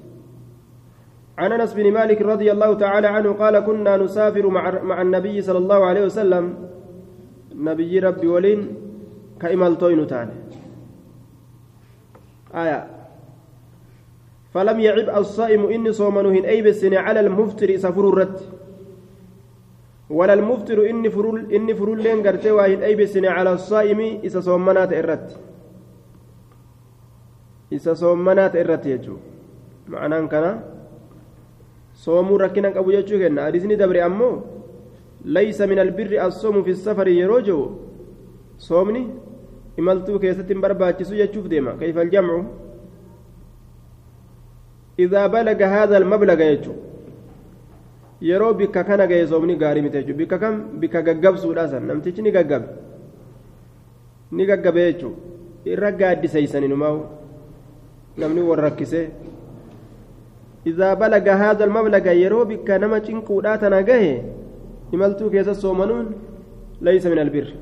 [1.37, 5.57] عن أنس بن مالك رضي الله تعالى عنه قال كنا نسافر مع مع النبي صلى
[5.57, 6.55] الله عليه وسلم.
[7.55, 8.75] نبي ربي ولين
[9.41, 10.31] كإملتوين تاني
[12.55, 12.87] آية.
[14.53, 18.39] فلم يعب الصائم إني صومنهن أي بسن على المفتر سفر الرد
[20.09, 24.93] ولا المفتر إني فرول إني فرول لين قرتي واهن أي بسن على الصائم إذا صومنات
[24.93, 25.31] الرد
[27.71, 29.17] إذا صومنات الرد يجو.
[29.87, 30.70] معناه كنا
[32.05, 34.29] صوموا ركنا أبو يجو كنا أريزني دبري أمو
[35.35, 37.59] ليس من البر الصوم في السفر يروجو
[38.67, 39.03] صومني
[39.79, 42.33] إملتو كيسة برباتشسو يجوف ديما كيف الجمع
[45.03, 46.75] إذا بلغ هذا المبلغ يجو
[48.21, 52.31] yeroo bikka kana gahe soomni gaarii miti jechuudha bikka kam bikka gaggabsuudha san namtichi ni
[52.31, 52.67] gaggabe
[54.31, 55.17] ni gaggabe jechuudha
[55.73, 56.97] irra gaaddiseeysan inumaa
[58.17, 59.07] namni wal rakkisee
[60.67, 62.99] إذا بلغ هذا المبلغ يرو بك نما
[63.57, 64.23] tana gahe
[64.91, 66.05] imaltuu keessa soomanuun
[66.81, 67.53] ليس من البر.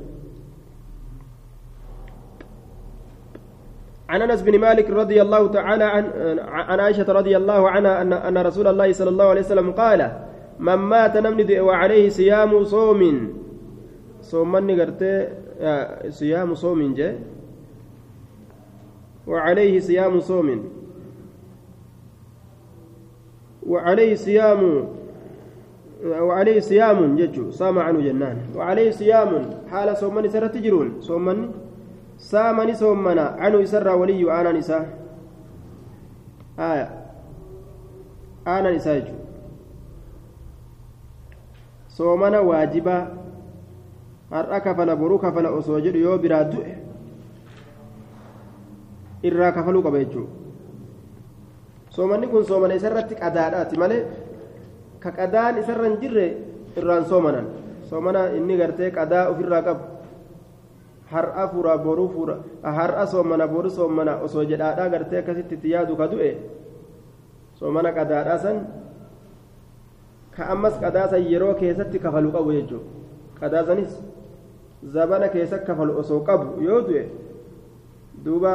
[4.10, 6.06] عن أنس بن مالك رضي الله تعالى عن
[6.40, 10.12] عن عائشة رضي الله عنها ان أن رسول الله صلى الله عليه وسلم قال
[10.60, 13.02] من مات نمني وعليه صيام صوم.
[14.22, 15.28] صومني قرتي
[16.10, 17.20] صيام صوم جاء.
[19.28, 20.79] وعليه صيام صوم.
[23.70, 24.62] وعليه صيام
[26.04, 29.32] وعليه صيام ججو صام عنه جنان وعليه صيام
[29.72, 31.70] حال صومني سرت تجرون صومني
[32.20, 34.86] saamani soommana canuu isarraa waliyyu aanaan isaa
[36.58, 36.88] aya
[38.46, 39.24] aanaan isaa jechuudha
[41.88, 43.08] soomana waajibaa
[44.30, 46.76] har'a kafala boruu kafala osoo jedhu yoo biraa du'e
[49.24, 49.52] irraa
[51.90, 53.76] soomanni kun soomana isarratti qadaadhaati.
[53.78, 54.02] Malee
[55.00, 56.28] ka qadaan isarra hin jirre
[56.78, 57.46] irraan soomanan.
[57.90, 59.84] Soomana inni gartee qadaa ofirraa qabu.
[61.12, 66.08] Har'a fura boruu fura har'a soomana boru soomana osoo jedhaadhaa gartee akkasitti itti yaadu ka
[66.12, 66.32] du'e.
[67.60, 68.58] Soomana qadaadhaa san
[70.36, 72.86] ka ammas qadaasan yeroo keessatti kafalu qabu jechuudha.
[73.42, 73.92] Qadaasanis
[74.94, 77.04] zabana keessa kafalu osoo qabu yoo du'e
[78.24, 78.54] duuba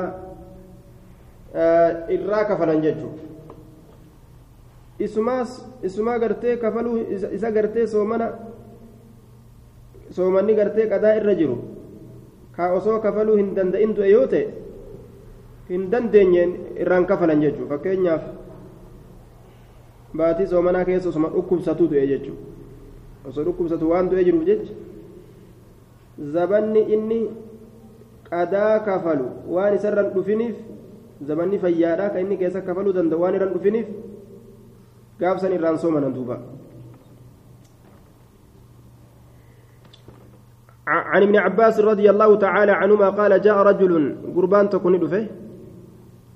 [2.17, 3.23] irraa kafalan jechuudha
[4.99, 5.51] isumaas
[5.83, 6.97] isumaa gartee kafaluu
[7.33, 8.27] isa gartee soomana
[10.11, 11.57] soomanni gartee qadaa irra jiru.
[12.57, 14.47] kaa osoo kafaluu hin danda'in du'e yoo ta'e
[15.71, 16.51] hin dandeenyeen
[16.83, 18.23] irraan kafalan jechuudha fakkeenyaaf
[20.17, 22.43] baatii soomanaa keessa osuma dhukkubsatu du'e jechuudha
[23.31, 24.73] osoo dhukkubsatu waan du'e jiruuf jecha
[26.37, 27.21] zabanni inni
[28.31, 30.55] qadaa kafalu waan isarran dhufiniif
[31.23, 33.87] zabanni fayyaadhaa kan inni keessa kafaluu danda'u waan irran dhufiniif
[35.21, 36.39] gaafsan irraan soomanan duuba.
[40.85, 45.27] عن ابن عباس رضي الله تعالى عنهما قال جاء رجل قربان تكون دفه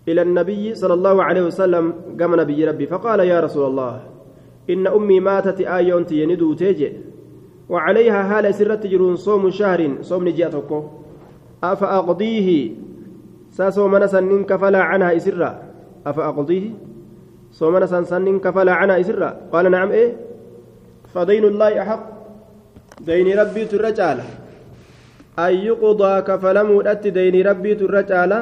[0.09, 4.01] إلى النبي صلى الله عليه وسلم قام نبي ربي فقال يا رسول الله
[4.71, 6.93] إن أمي ماتت آيون يندو تيجي
[7.69, 10.79] وعليها هالة سرة جرون صوم شهر صوم نجياتكو
[11.65, 12.49] أفأقضيه
[13.51, 15.51] ساسو من سنين كفلا عنها إسرا
[16.07, 16.65] أفأقضيه
[17.53, 20.11] صوم من سنين كفلا عنها إسرا قال نعم إيه
[21.15, 22.19] فدين الله أحق
[23.07, 24.25] irra caala
[25.45, 28.39] an yuqdaa kafalamuudhatti dayni rabbiitu irra caala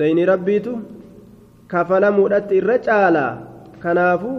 [0.00, 0.72] dayni rabbiitu
[1.72, 3.24] kafalamuudhatti irra caala
[3.82, 4.30] kanaafu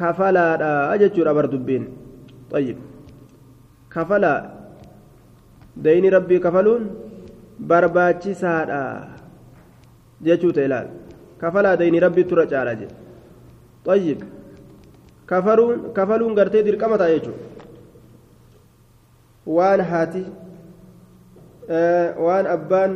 [0.00, 1.84] kafalaadha jechuudha bar dubbiin
[2.58, 2.78] ayyib
[3.94, 4.40] kafalaa
[5.86, 6.84] dayni rabbii kafaluun
[7.68, 8.80] barbaachisaadha
[10.26, 10.88] jechuu ta'e ilaal
[11.40, 12.94] kafalaa dayni rabbiitu irra caala jedhe
[13.94, 14.20] ayyib
[15.96, 17.44] kafaluun gartee dirqama ta'a jechuudha
[19.56, 20.24] waan haati
[22.26, 22.92] waan abbaan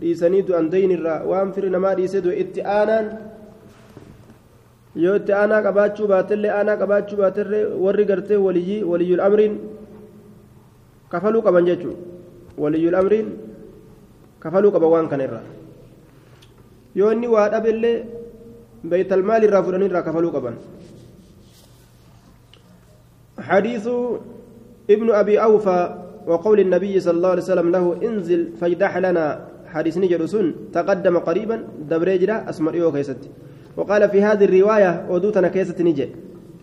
[0.00, 3.06] dhiisanii du'an daynirraa waan firi namaa dhiisee du'e itti aanaan
[5.04, 9.54] yoo itti aanaa qabaachuu baatellee aanaa qabaachuu baatellee warri gartee waliyyii waliyyul amriin
[11.14, 12.00] kafaluu qaban jechuudha
[12.64, 13.28] waliyyul amriin
[14.40, 15.44] kafaluu qaba waan kana irraa.
[16.94, 18.04] Yoo inni waa dhabellee
[18.84, 20.56] beeytalmaal irraa fudhanii irraa kafaluu qaban.
[23.36, 23.88] حديث
[24.90, 25.94] ابن أبي أوفى
[26.26, 29.24] وقول النبي صلى الله عليه وسلم له انزل فاجدح لنا
[29.66, 33.22] حديث نجر سن تقدم قريبا دبريجرا أسمر كيست
[33.76, 36.08] وقال في هذه الرواية ودوتنا كيست نجي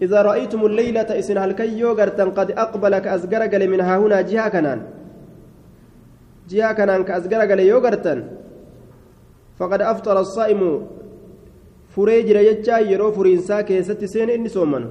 [0.02, 4.80] إذا رأيتم الليلة إسن هلكي يوغرتا قد أقبل كأزقرقل منها هنا جهة كنان
[6.50, 8.14] جهة كنان كأزقرقل يوغرتا
[9.60, 10.62] فقد أفطر الصائم
[11.96, 14.86] فريجر يجا يرو فرينسا كيست سين إني سومن.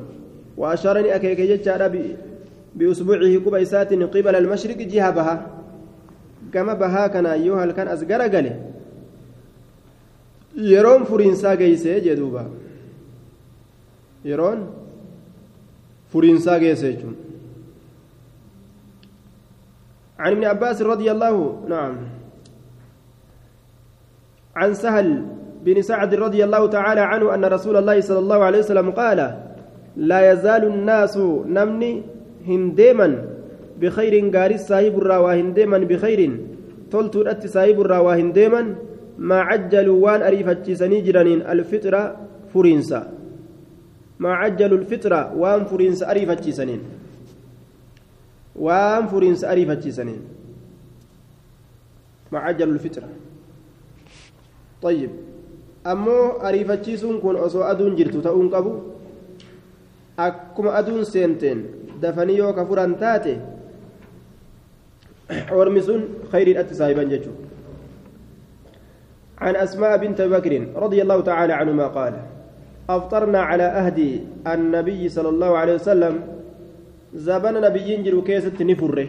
[0.57, 1.91] وأشارني أكيك يجا
[2.77, 5.47] بأسبوعه كبيسات قبل المشرق جهة بها.
[6.55, 8.57] كما بها كان أيها كان أزقر قاله
[10.57, 12.45] يرون فرينسا جيسي جدوبا.
[14.25, 14.59] يرون
[16.13, 16.97] فرينسا جيسي
[20.23, 21.95] عن ابن عباس رضي الله نعم.
[24.57, 25.27] عن سهل
[25.65, 29.19] بن سعد رضي الله تعالى عنه أن رسول الله صلى الله عليه وسلم قال
[29.97, 32.03] لا يزال الناس نمني
[32.47, 33.09] هنديما
[33.81, 36.21] بخير غاري صاحب الروا هنديما بخير.
[36.91, 38.75] تلت أتي صاحب الروا هنديما
[39.19, 42.17] ما عجلوا وان أريفتشيسني جرانين الفطرة
[42.55, 43.01] فرينسا
[44.19, 47.02] ما عجلوا الفطرة وان فرينسا أريفتشيسنين
[49.11, 50.23] فرينسا أريفتشيسنين
[52.33, 53.09] ما عجلوا الفطرة
[54.83, 55.11] طيب
[55.85, 58.73] ammoo ariifachiisuun kun osoo aduun jirtu ta'uun qabu
[60.17, 61.65] akkuma aduun seenteen
[62.03, 63.33] dafanii yoo ka furan taate
[65.51, 67.51] ormi sun khayriidhatti saahiban jechuudha
[69.43, 72.15] عن أسماء بنت بكر رضي الله تعالى عنهما قال
[72.91, 73.99] أفطرنا على أهد
[74.47, 76.15] النبي صلى الله عليه وسلم
[77.15, 79.09] زبن نبي ينجر كيسة نفره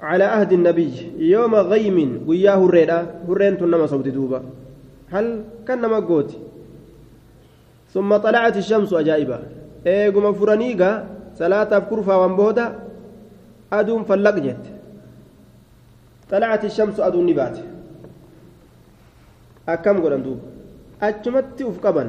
[0.00, 2.98] على عهد النبي يوم غيم وياه الريدة
[3.28, 4.42] هرين تنما صوت دوبا.
[5.10, 6.36] هل كان قوت
[7.94, 9.38] ثم طلعت الشمس أجائبا.
[9.86, 10.90] إيقما فرانيقا
[11.38, 12.66] صلاة كرفا وانبودا
[13.72, 14.64] أدوم فلق جت.
[16.30, 17.58] طلعت الشمس أدون نبات.
[19.68, 20.40] أكم قولن دوب؟
[21.02, 22.04] أجمت أفقبا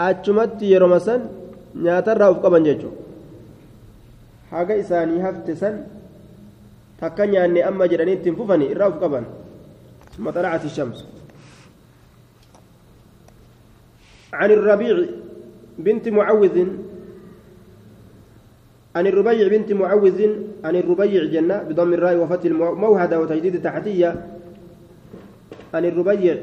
[0.00, 1.16] أجمت يرمسا
[1.76, 2.96] nyaatarraa uf qaban jechuun
[4.50, 5.74] haga isaanii hafte san
[7.00, 9.26] takka nyaanne amma jedhanii ittiin fufanii irraa uf qaban.
[10.16, 11.04] طلعت الشمس
[14.32, 14.96] عن الربيع
[15.78, 16.56] بنت معوذ
[18.96, 20.20] عن الربيع بنت معوذ
[20.64, 24.26] عن الربيع جنة بضم الراء وفتح الموهدة وتجديد التحتية
[25.74, 26.36] عن الربيع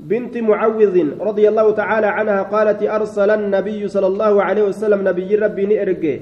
[0.00, 5.66] بنت معوذ رضي الله تعالى عنها قالت أرسل النبي صلى الله عليه وسلم نبي ربي
[5.66, 6.20] نئرقي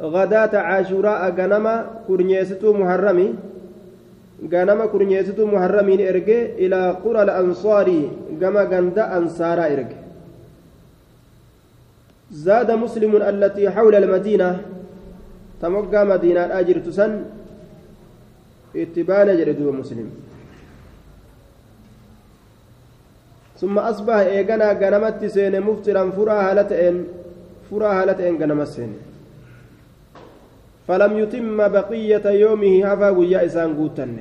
[0.00, 1.74] غداة عاشوراء غنما
[2.08, 3.34] كرنيستو محرمي.
[4.52, 7.88] غنما كرنيستو محرمي نئرقي إلى قرى الأنصار
[8.40, 9.98] كما غند أنصارا إرقي
[12.30, 14.50] زاد مسلم التي حول المدينة.
[15.62, 17.12] تمقى مدينة أجر تسن
[18.76, 20.29] اتبان جردو مسلم.
[23.60, 26.96] ثم أصبح إيغانا غنمت سين مفترا فرا هالتين
[27.70, 28.92] فرا هالتين غنمت سين
[30.88, 34.16] فلم يتم بقية يومه حفا ويا إسان قوتن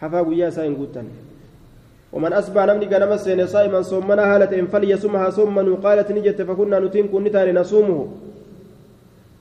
[0.00, 1.06] حفا ويا إسان قوتن
[2.12, 7.24] ومن أصبح نمني غنمت سين صائما صومنا هالتين فليصمها صوما قالت نجت فكنا نتين كن
[7.24, 8.08] نتاني نصومه.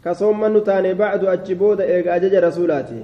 [0.05, 3.01] كصوما نتاني بعد أجبود إيغ أجج رسولاتي.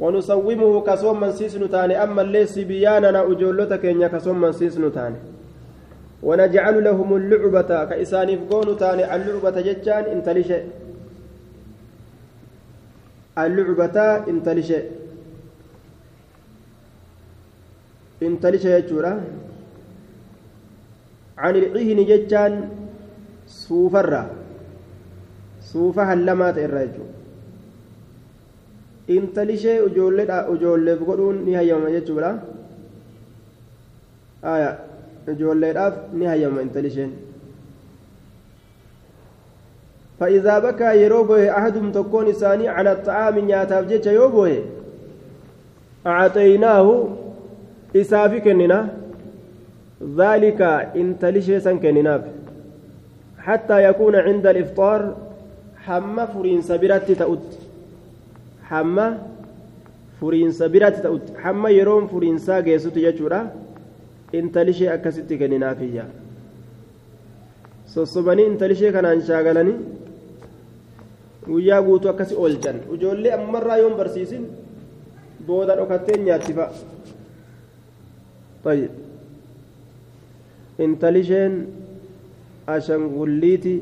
[0.00, 5.16] ونصومه كصوم من سيسن تاني أما اللي سبياننا أجولتا كينيا كصوم من سيسن تاني
[6.22, 10.50] ونجعل لهم اللعبة كإسان يفقون تاني اللعبة ججان انتلش
[13.38, 13.96] اللعبة
[14.32, 14.70] انتلش
[18.22, 19.12] انتلش يجورا.
[21.38, 22.52] عن العهن ججان
[23.46, 24.24] سوفرا.
[25.72, 27.19] سوفها اللمات الرجل
[29.16, 29.78] intali ishee
[30.54, 32.30] ijoolleef godhuun ni hayyama jechuudha.
[35.32, 37.12] Ijoolleedhaaf ni hayyama intali isheen.
[40.20, 44.64] فإذا بكى يروبه أحدهم تكون إساني على الطعام نياتاف جيتش يوبه
[46.06, 47.08] أعطيناه
[47.96, 48.88] إسافي كننا
[50.16, 50.60] ذلك
[50.96, 52.20] إن تلشي سن كنناف
[53.38, 55.16] حتى يكون عند الإفطار
[55.84, 57.59] حم فرين سبرت تأت
[58.70, 59.06] hamma
[60.20, 63.40] furiinsa biratti ta'utti hamma yeroon furiinsaa geessutti jechuudha
[64.40, 66.04] intalishee akkasitti kenninaafiyya
[67.94, 69.76] sossobanii intalishee kanaan shaagalanii
[71.46, 74.44] guyyaa guutuu akkasi oolchan ijoollee ammarraa yoon barsiisin
[75.46, 76.72] booda dhokattee nyaatti fa'a
[78.64, 78.90] طيب
[80.84, 81.54] intalisheen
[82.66, 83.74] ashangulliiti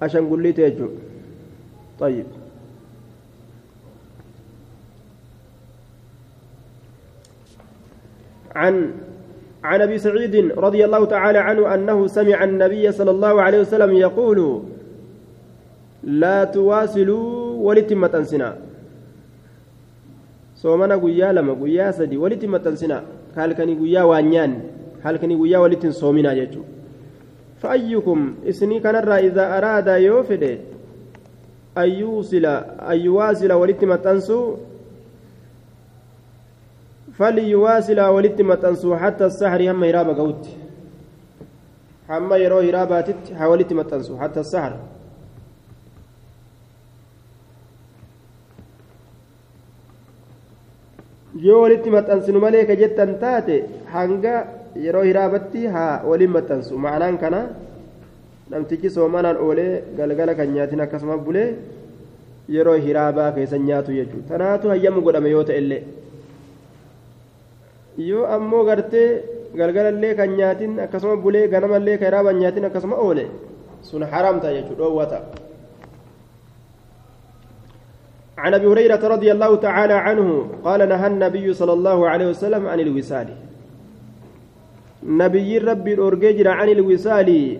[0.00, 2.39] ashangulliiti jechuudha
[8.54, 8.92] عن
[9.64, 14.62] عن ابي سعيد رضي الله تعالى عنه انه سمع النبي صلى الله عليه وسلم يقول
[16.04, 18.56] لا تواصلوا ولتمة سنا
[20.60, 23.02] soomana guyyaa lama guyyaa sadi walitti maxxansina
[23.36, 24.52] halkanii guyyaa waanyaan
[25.02, 26.68] halkanii guyyaa walitti hin soominaa jechuudha
[27.62, 30.50] fa'ayyukum isinii kanarraa idaa araada yoo fedhe
[31.76, 34.44] ayyuwaasila walitti maxxansuu
[37.20, 40.44] فليواصل ولت متنسو حتى السحر هم هرابا قوت
[42.10, 44.74] هم يرو هراباتت حولت متنسو حتى السحر
[51.46, 53.56] yoo walitti maxxansinu malee ka jettan taate
[53.94, 54.34] hanga
[54.84, 57.40] yeroo hiraabatti haa waliin maxxansu ma'anaan kana
[58.50, 61.48] namtichi soomanaan oolee galgala kan nyaatin akkasuma bulee
[62.56, 65.82] yeroo hiraabaa keessa nyaatu jechuudha tanaatu hayyamu godhame yoo ta'e illee
[67.98, 69.22] yoo ammoo gartee
[69.54, 73.26] galgalallee kan nyaatin akkasuma bulee ganamallee kan raaban nyaatin akkasuma oole.
[73.82, 75.20] Sun haramta jechuu dhoowwata
[78.40, 80.28] عن ابي هريره رضي الله تعالى عنه
[80.64, 83.28] قال نهى النبي صلى الله عليه وسلم عن الوسال
[85.04, 87.58] نبي ربي الأورجيجر عن الوسال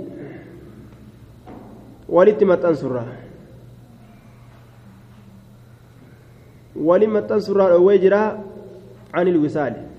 [2.08, 2.94] ولتما تنصر
[6.76, 8.14] ولما تنصر الأويجر
[9.14, 9.89] عن الوسال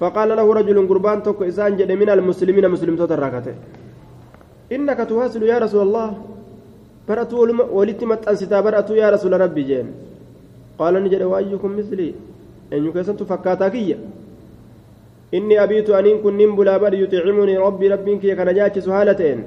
[0.00, 3.54] فقال له رجل قربان توك إسان جد من المسلمين مسلم تتراكته
[4.72, 6.08] إنك تواصل يا رسول الله.
[7.08, 7.38] برأتو
[7.70, 9.86] ولت متأنستا برأتو يا رسول ربي جين.
[10.78, 12.14] قال نجد وأيكم مثلي.
[12.72, 13.98] أن يكسنت فكاتاكية
[15.34, 19.38] إني أبيت أن كن نمبلا بل يطعمني ربي ربي كي كان جاتش سهالتين.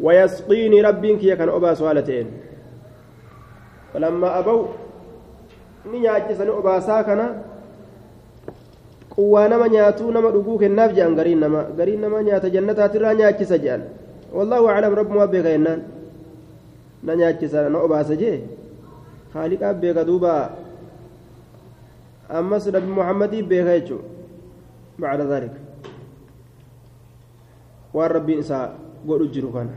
[0.00, 2.26] ويسقيني ربي كي كان أبا سهالتين.
[3.94, 4.66] فلما أبوا
[5.90, 7.26] نياجس أبا ساكنا
[9.14, 13.82] quwwaa nama nyaatuu nama dhuguu kennaaf jedhan gariin nama gariin nama nyaata jannataatirraa nyaachisa jedhan
[14.36, 15.80] wallaahu aclam rabbumaa beeka jennaan
[17.06, 18.36] na nyaachisa na obaasa jee
[19.34, 20.32] haaliqaa beeka duuba
[22.38, 24.00] ammas nabi muhammadii beeka jechuu
[25.00, 25.54] bacda dhalik
[27.94, 28.64] waan rabbiin isaa
[29.08, 29.74] godhu jiru kana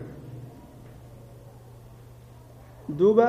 [3.00, 3.28] duuba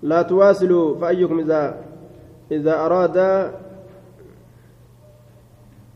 [0.03, 1.77] لا تواصلوا فأيكم إذا
[2.51, 3.17] إذا أراد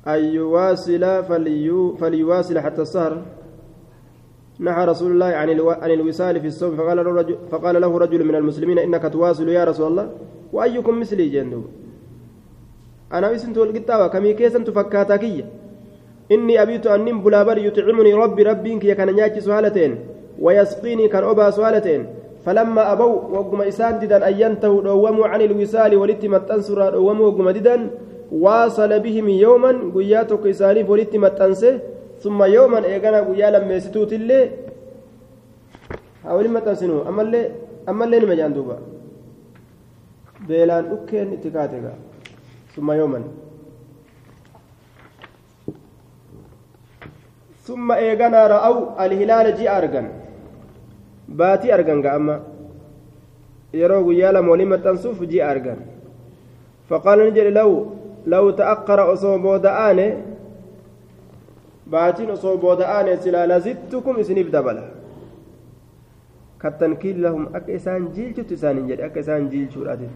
[0.07, 3.21] أن يواصل فليو فليواصل حتى السهر.
[4.59, 5.49] نهى رسول الله عن
[5.83, 9.63] عن الوصال في الصوم فقال له رجل فقال له رجل من المسلمين إنك تواصل يا
[9.63, 10.09] رسول الله.
[10.53, 11.61] وأيكم مثلي جندو
[13.13, 15.45] أنا بسنت القطاوة كمي كيسا تفكاتكية
[16.31, 19.91] إني أبيت أن نمبلا بر يطعمني ربي ربي كي كان نياتي سؤالتين
[20.39, 22.01] ويسقيني كان أبا سؤالتين
[22.45, 27.89] فلما أبوا وقم إسان ددا أن ينتهوا دوموا عن الوصال ولتم التنصر دوموا وقم ددا
[28.31, 31.79] واصل بهم يوما قياتك إساني ولتم التنسه
[32.23, 34.39] ثم يوما إيقنا قيا لما يستوت اللي
[36.23, 37.51] حاولي ما تنسنوا أما اللي
[37.89, 38.77] أما اللي نمجان دوبا.
[40.47, 41.85] بيلان أكين اتكاتك
[42.75, 43.21] ثم يوما.
[47.67, 50.07] ثم إيغانا رأوا الهلال جي أرغن.
[51.39, 52.35] باتي أرغن أما.
[53.73, 55.79] يروا قيالا مولمة تنسوف جي أرغن.
[56.89, 57.71] فقال نجري لو
[58.27, 60.07] لو تأقر أصوبو دآني
[61.91, 64.85] باتين أصوبو دآني سلا لزدتكم إسنيف دبلا.
[66.61, 70.09] كالتنكيل لهم أك إسان جيلتو تسان جري أك إسان جيلتو راتت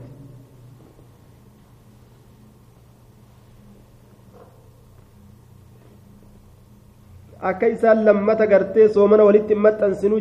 [7.49, 10.19] akka isaan lammata gartee soomana walitti maxxansinuu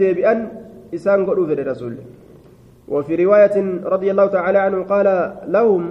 [0.00, 0.38] deebi'an
[0.96, 2.04] isaan godhuu fedhe rasuulli
[2.88, 5.08] وفي رواية رضي الله تعالى عنه قال
[5.48, 5.82] لهم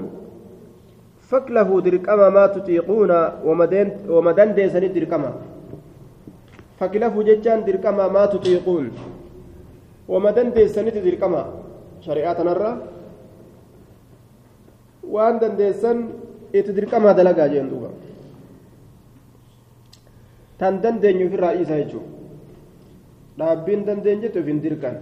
[1.29, 3.11] فكلفوا دركما ما تطيقون
[4.09, 5.31] ومدن ديسني دركما.
[6.79, 8.85] فكلفوا جتان دركما ما تطيقون
[10.07, 11.43] ومدن ديسني دركما.
[12.05, 12.71] شريعة نرى.
[15.13, 15.97] وأن ديسن
[16.55, 17.89] اتدركما دلقا جندوبا
[20.59, 22.09] tan dandeenyu ofirraa isa jechuudha
[23.37, 24.97] dhaabbiin dandeenyetti of hin dirqan.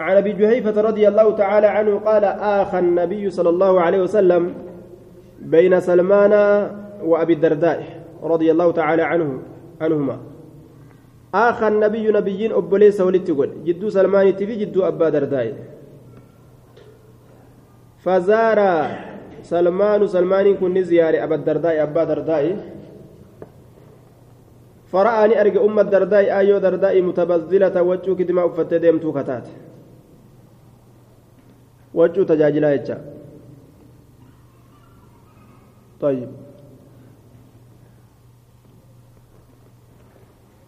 [0.00, 4.54] عن ابي جهيفه رضي الله تعالى عنه قال اخى النبي صلى الله عليه وسلم
[5.38, 6.32] بين سلمان
[7.02, 7.78] وابي الدرداء
[8.22, 9.28] رضي الله تعالى عنه
[9.80, 10.16] عنهما
[11.34, 15.54] اخى النبي نبيين ابليس ولتقول جدو سلمان تفي جدو ابا درداء
[18.02, 18.58] فزار
[19.44, 22.44] سلمان سلمان كن زيارة أبا الدرداء أبا درداء.
[24.88, 29.46] فرآني أرجع أم الدرداء آيو درداء متبذلة وجهك دماء أفت ديمتو كتات.
[31.94, 32.96] وجه تجاجلا يجا.
[36.00, 36.30] طيب.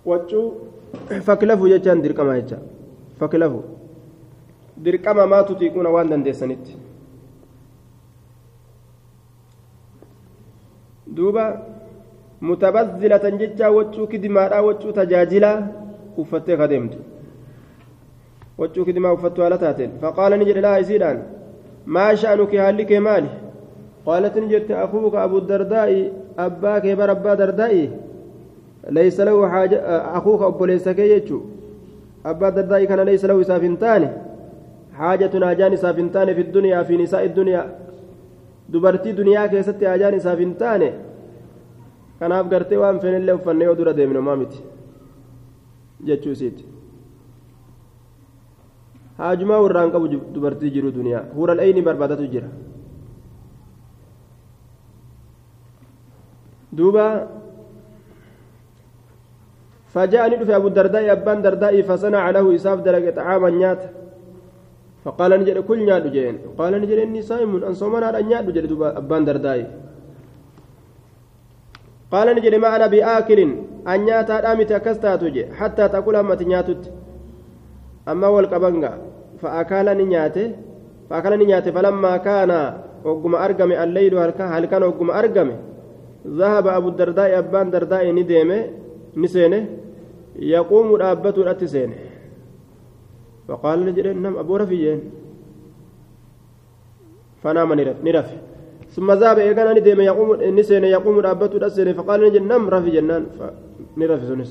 [0.05, 0.53] وجه
[1.27, 2.59] فكلفوا يجان دركما يجا.
[3.21, 3.63] فكلفوا
[4.77, 6.86] دركما ما تطيقون وان دندسنت.
[11.17, 11.45] Duuba
[12.41, 15.69] mutabazzilatan jecha waccuu kidimaadha waccuu tajaajila
[16.17, 16.99] uffattee kadeemtu
[18.59, 21.23] waccuu kidimaa uffattu haala taateen faqaala ni jedhe laa isiidhaan
[21.87, 23.29] maa sha'nuki haalli kee maali
[24.07, 26.13] qaalat ni jette akuuka abu dardaa'i
[26.47, 27.91] abbaa kee bar abbaa dardaa'i
[28.99, 29.79] laysa lahu xaaja
[30.21, 31.43] akuuka obboleessa kee jechuu
[32.25, 34.09] abbaa dardaa'i kana laysa lahu isaaf hin taane
[34.99, 37.67] xaajatun haajaan isaaf hin taane fi dunyaa fi nisaa'i dunyaa
[38.73, 39.85] dubartii duniyaa keessatti
[42.21, 44.61] kanaaf gartee waan fenillee uffanne yoo dura deemne maa miti
[46.07, 46.65] jechuu isiiti
[49.19, 52.49] haajumaa warraan qabu dubartii jiru duniyaa huural ayni barbaadatu jira
[56.79, 57.07] duuba
[59.97, 63.83] فجاءني في أبو الدرداء أبان درداء فصنع له إساف درجة طعاما نيات
[65.05, 69.25] فقال نجد كل نيادو جين قال نجد إني صائم أن صومنا أن نيادو جد أبان
[72.16, 73.40] درداي قال نجد ما أنا بآكل
[73.88, 76.92] أن نياتا دامت أكستاتو جي حتى تقول أما تنياتت
[78.12, 78.94] أما والقبنغا
[79.42, 80.52] فأكال نياته
[81.10, 82.52] فأكال نياته فلما كان
[83.04, 85.50] وقم أرقم الليل هل كان وقم أرقم
[86.28, 88.60] ذهب أبو الدرداء أبان درداء نديمه
[89.18, 89.62] نسينه
[90.36, 91.96] يقوم دابته الأتسينه
[93.48, 95.00] فقال نجد نم أبو رفيين
[97.44, 97.74] فنام
[98.06, 98.30] نرف
[98.97, 100.29] ثم ذهب إيقان نديم يقوم
[100.59, 103.25] نسينه يقوم دابته الأتسينه فقال نجد نم رفي جنان.
[103.37, 104.51] فنرف سنس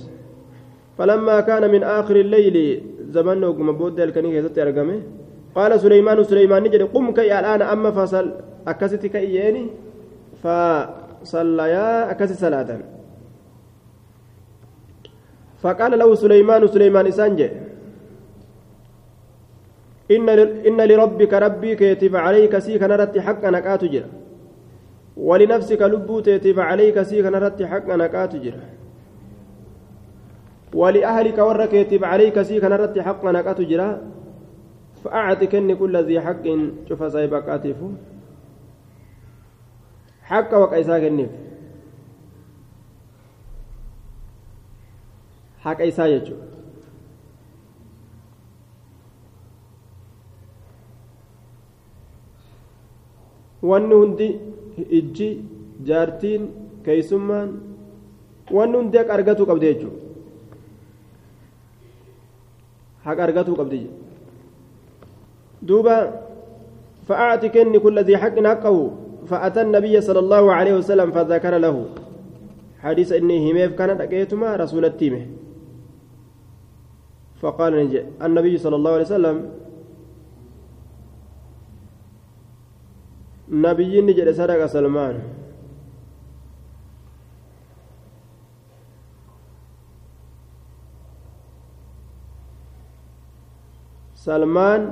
[0.98, 2.58] فلما كان من آخر الليل
[3.10, 5.02] زمن وقم بود الكنيسة أرقمه
[5.56, 8.26] قال سليمان سليمان نجد قم كي الآن أما فصل
[8.68, 9.64] أكست كييني
[10.44, 12.70] فصليا أكست صلاة.
[15.62, 17.50] فقال له سليمان سليمان إسانجي
[20.12, 20.30] إن
[20.70, 24.25] إن لربك ربي كيتب عليك سيك نرت حقا نكات جرا.
[25.18, 28.70] ولنفسك لبو تيتب عليك سيك نرت حقا نكات جرا
[30.74, 34.02] ولأهلك ورك يتب عليك سيك نرت حقا نكات جرا
[35.04, 36.46] فأعطكن كل ذي حق
[36.90, 37.90] شوف سايبك آتفو
[40.24, 41.30] حق وقيساك النف
[45.60, 46.36] حق إيسا يجو.
[53.66, 54.28] wanni hundi
[54.78, 55.30] ijji
[55.88, 56.44] jaartiin
[56.86, 57.50] keeysummaan
[58.52, 60.00] wanni hundi haqa argatuu qabdi jechuudha.
[63.06, 63.80] Haqa argatuu qabdi
[65.66, 66.26] duuba
[67.06, 68.78] فأعطي كن كل ذي حق حقه
[69.30, 71.86] فأتى النبي صلى الله عليه وسلم فذكر له
[72.82, 75.26] حديث إني هميف كان لقيتما رسول التيمه
[77.42, 77.74] فقال
[78.22, 79.38] النبي صلى الله عليه وسلم
[83.65, 85.17] nabiyyiin ni jedhe sadaqa salmaan
[94.25, 94.83] salmaan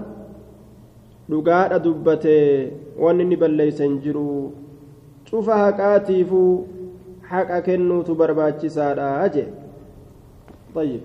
[1.31, 2.73] dhugaadha dubbatee
[3.05, 4.53] wanni inni balleeysan jiru
[5.31, 6.53] cufa haqaatiifuu
[7.31, 9.49] haqa kennuutu barbaachisaadha jee
[10.75, 11.01] طيب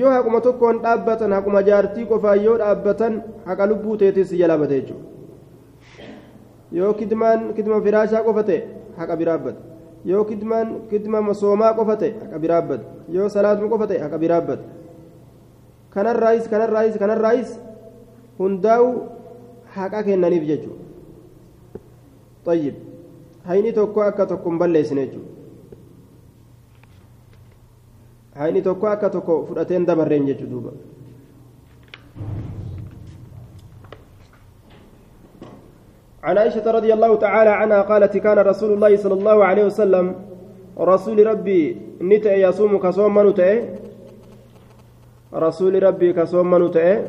[0.00, 3.12] yoo haquma tokkoon dhaabbatan haquma jaartii qofaa yoo dhaabbatan
[3.48, 5.04] haqa lubbuu teetis jala bate jechuudha
[6.71, 8.59] yoo kidmaan kidma firaashaa qofa ta'e
[8.97, 9.61] haqa biraabbata
[10.05, 12.83] yoo kidmaan kidma masoomaa qofa ta'e haqa biraabbata
[13.15, 14.63] yoo salaatuma qofa ta'e haqa biraabbata
[15.95, 17.49] kanarraayis kanarraayis kanarraayis
[18.39, 18.91] hundaa'u
[19.77, 20.87] haqa kennaniif jechuudha
[22.45, 22.73] طيب
[23.45, 25.29] hayni tokko akka tokko hin balleessine jechuudha
[28.39, 30.71] hayni tokko akka tokko fudhateen dabarreen jechuudha duuba.
[36.23, 40.15] عن عائشة رضي الله تعالى عنها قالت كان رسول الله صلى الله عليه وسلم
[40.79, 43.51] رسول ربي نتأ يصوم كصوم نتأ
[45.33, 47.07] رسول ربي كصوم نتأ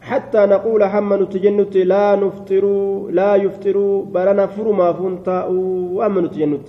[0.00, 2.64] حتى نقول حمن تجنت لا نفطر
[3.10, 3.76] لا يفطر
[4.14, 5.44] بلنا فرما فنتا
[5.96, 6.68] وأمن تجنت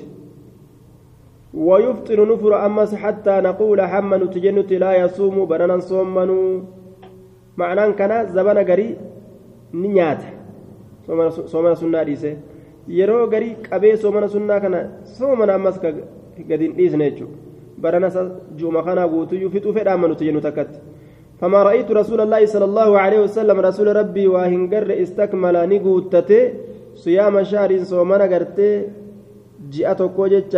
[1.53, 6.76] ويفطر نفر أمس حتى نقول حمن تجنت لا يصوم بلنا صومنوا ma'anaan
[7.97, 8.95] kana zabana garii
[9.73, 10.27] ni nyaata
[11.51, 12.37] soomana sunnaa dhiise
[12.87, 17.37] yeroo garii qabee soomana sunnaa kana soomana ammas gadi hin dhiisne jechuudha
[17.77, 18.09] barana
[18.55, 20.79] juuma kanaa guutuyyuu fixuu fedhaa manuti jennu takkatti
[21.41, 26.41] فما رأيت رسول الله صلى الله عليه وسلم رسول ربي وهنجر استكمل نقوتته
[26.95, 28.69] صيام شهر صومنا قرتي
[29.71, 30.55] جاءت كوجة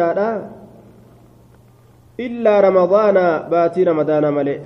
[2.19, 3.17] إلا رمضان
[3.51, 4.57] باتي رمضان ملئ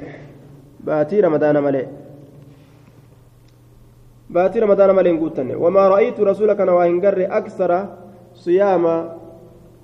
[0.85, 1.85] باتي رمضان ملئ
[4.29, 7.71] باتي رمضان مالين قوتن وما رأيت رسولك نواهنجر أكثر
[8.33, 9.17] صياما.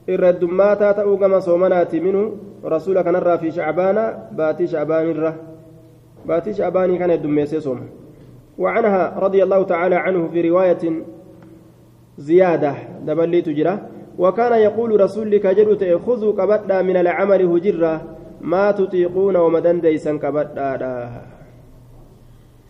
[0.09, 2.23] الردماتا تأوغما صومناتي منه.
[2.65, 3.97] رسولك نرى في شعبان.
[4.31, 5.35] باتي شعبان الره
[6.25, 7.79] باتي شعبان كان يدميسي صوم.
[8.57, 10.83] وعنها رضي الله تعالى عنه في رواية
[12.17, 12.73] زيادة.
[13.05, 13.79] دبلي تجرى
[14.17, 18.01] وكان يقول رسولك جدت خذوا كبدأ من العمل هجرة.
[18.41, 21.38] ما تطيقون ومدن ديسا كبدأ.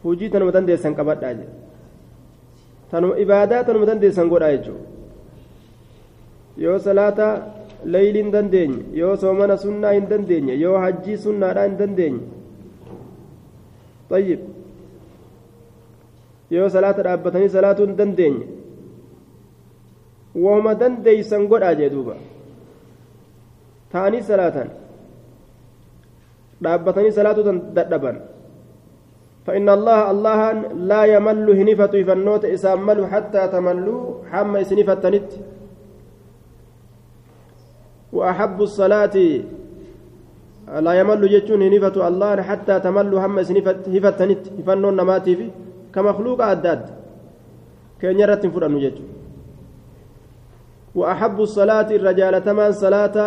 [0.04, 1.48] Hujii tanuma dandeessan qabadhaa jedhe
[2.92, 4.86] tanuma ibaadaa tanuma dandeessan godhaa jechuudha
[6.66, 7.28] yoo salaata
[7.96, 12.24] leeyliin hin dandeenye yoo soomana sunnaa hin dandeenye yoo hajjii sunnaadhaa hin dandeenye
[14.14, 14.42] tayyib
[16.58, 18.46] yoo salaata dhaabbatanii salaatuu hin dandeenye
[20.48, 22.16] wahuma dandeeysan godhaa jee duuba
[23.94, 24.70] ta'anii salaatan
[26.68, 28.18] dhaabbatanii salaatuutan dadhaban
[29.50, 30.40] فإن الله الله
[30.78, 35.30] لا يمل هنفة فنوت إسامل حتى تملوا حما سنفة تنت.
[38.14, 39.16] وأحب الصلاة
[40.86, 44.44] لا يمل جتون هنفة الله حتى تملوا حما سنفة هفة تنت.
[44.66, 45.48] فنون نماتي في
[45.94, 46.82] كمخلوق أداد.
[47.98, 49.08] كأن يرت فرأنو جتون.
[50.94, 53.18] وأحب الصلاة الرجال تمان صلاة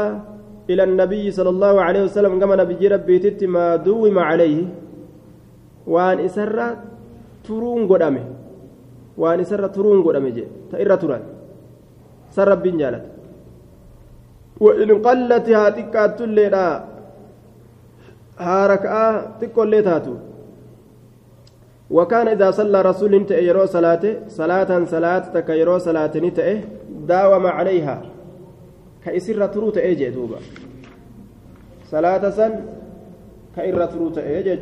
[0.70, 4.81] إلى النبي صلى الله عليه وسلم كما نبي ربي تت ما دوم عليه.
[5.86, 6.76] وأن إسر
[7.44, 8.24] ترون قدامه
[9.18, 11.22] وأن إسر ترون قدامه جي تئر تران
[12.30, 13.04] سر ربي جالت
[14.60, 16.64] وإن قلت هاتك تلنا
[18.38, 19.02] هاركا
[19.40, 20.14] تكون ليتاتو
[21.90, 26.60] وكان إذا صلى رسول انت يرو صلاته صلاة صلاة تك يرو صلاة نتئه
[27.08, 28.02] داوم عليها
[29.04, 30.38] كإسر تروت إيجي دوبا
[31.90, 32.52] صلاة سن
[33.56, 34.56] كإر تروت إيجي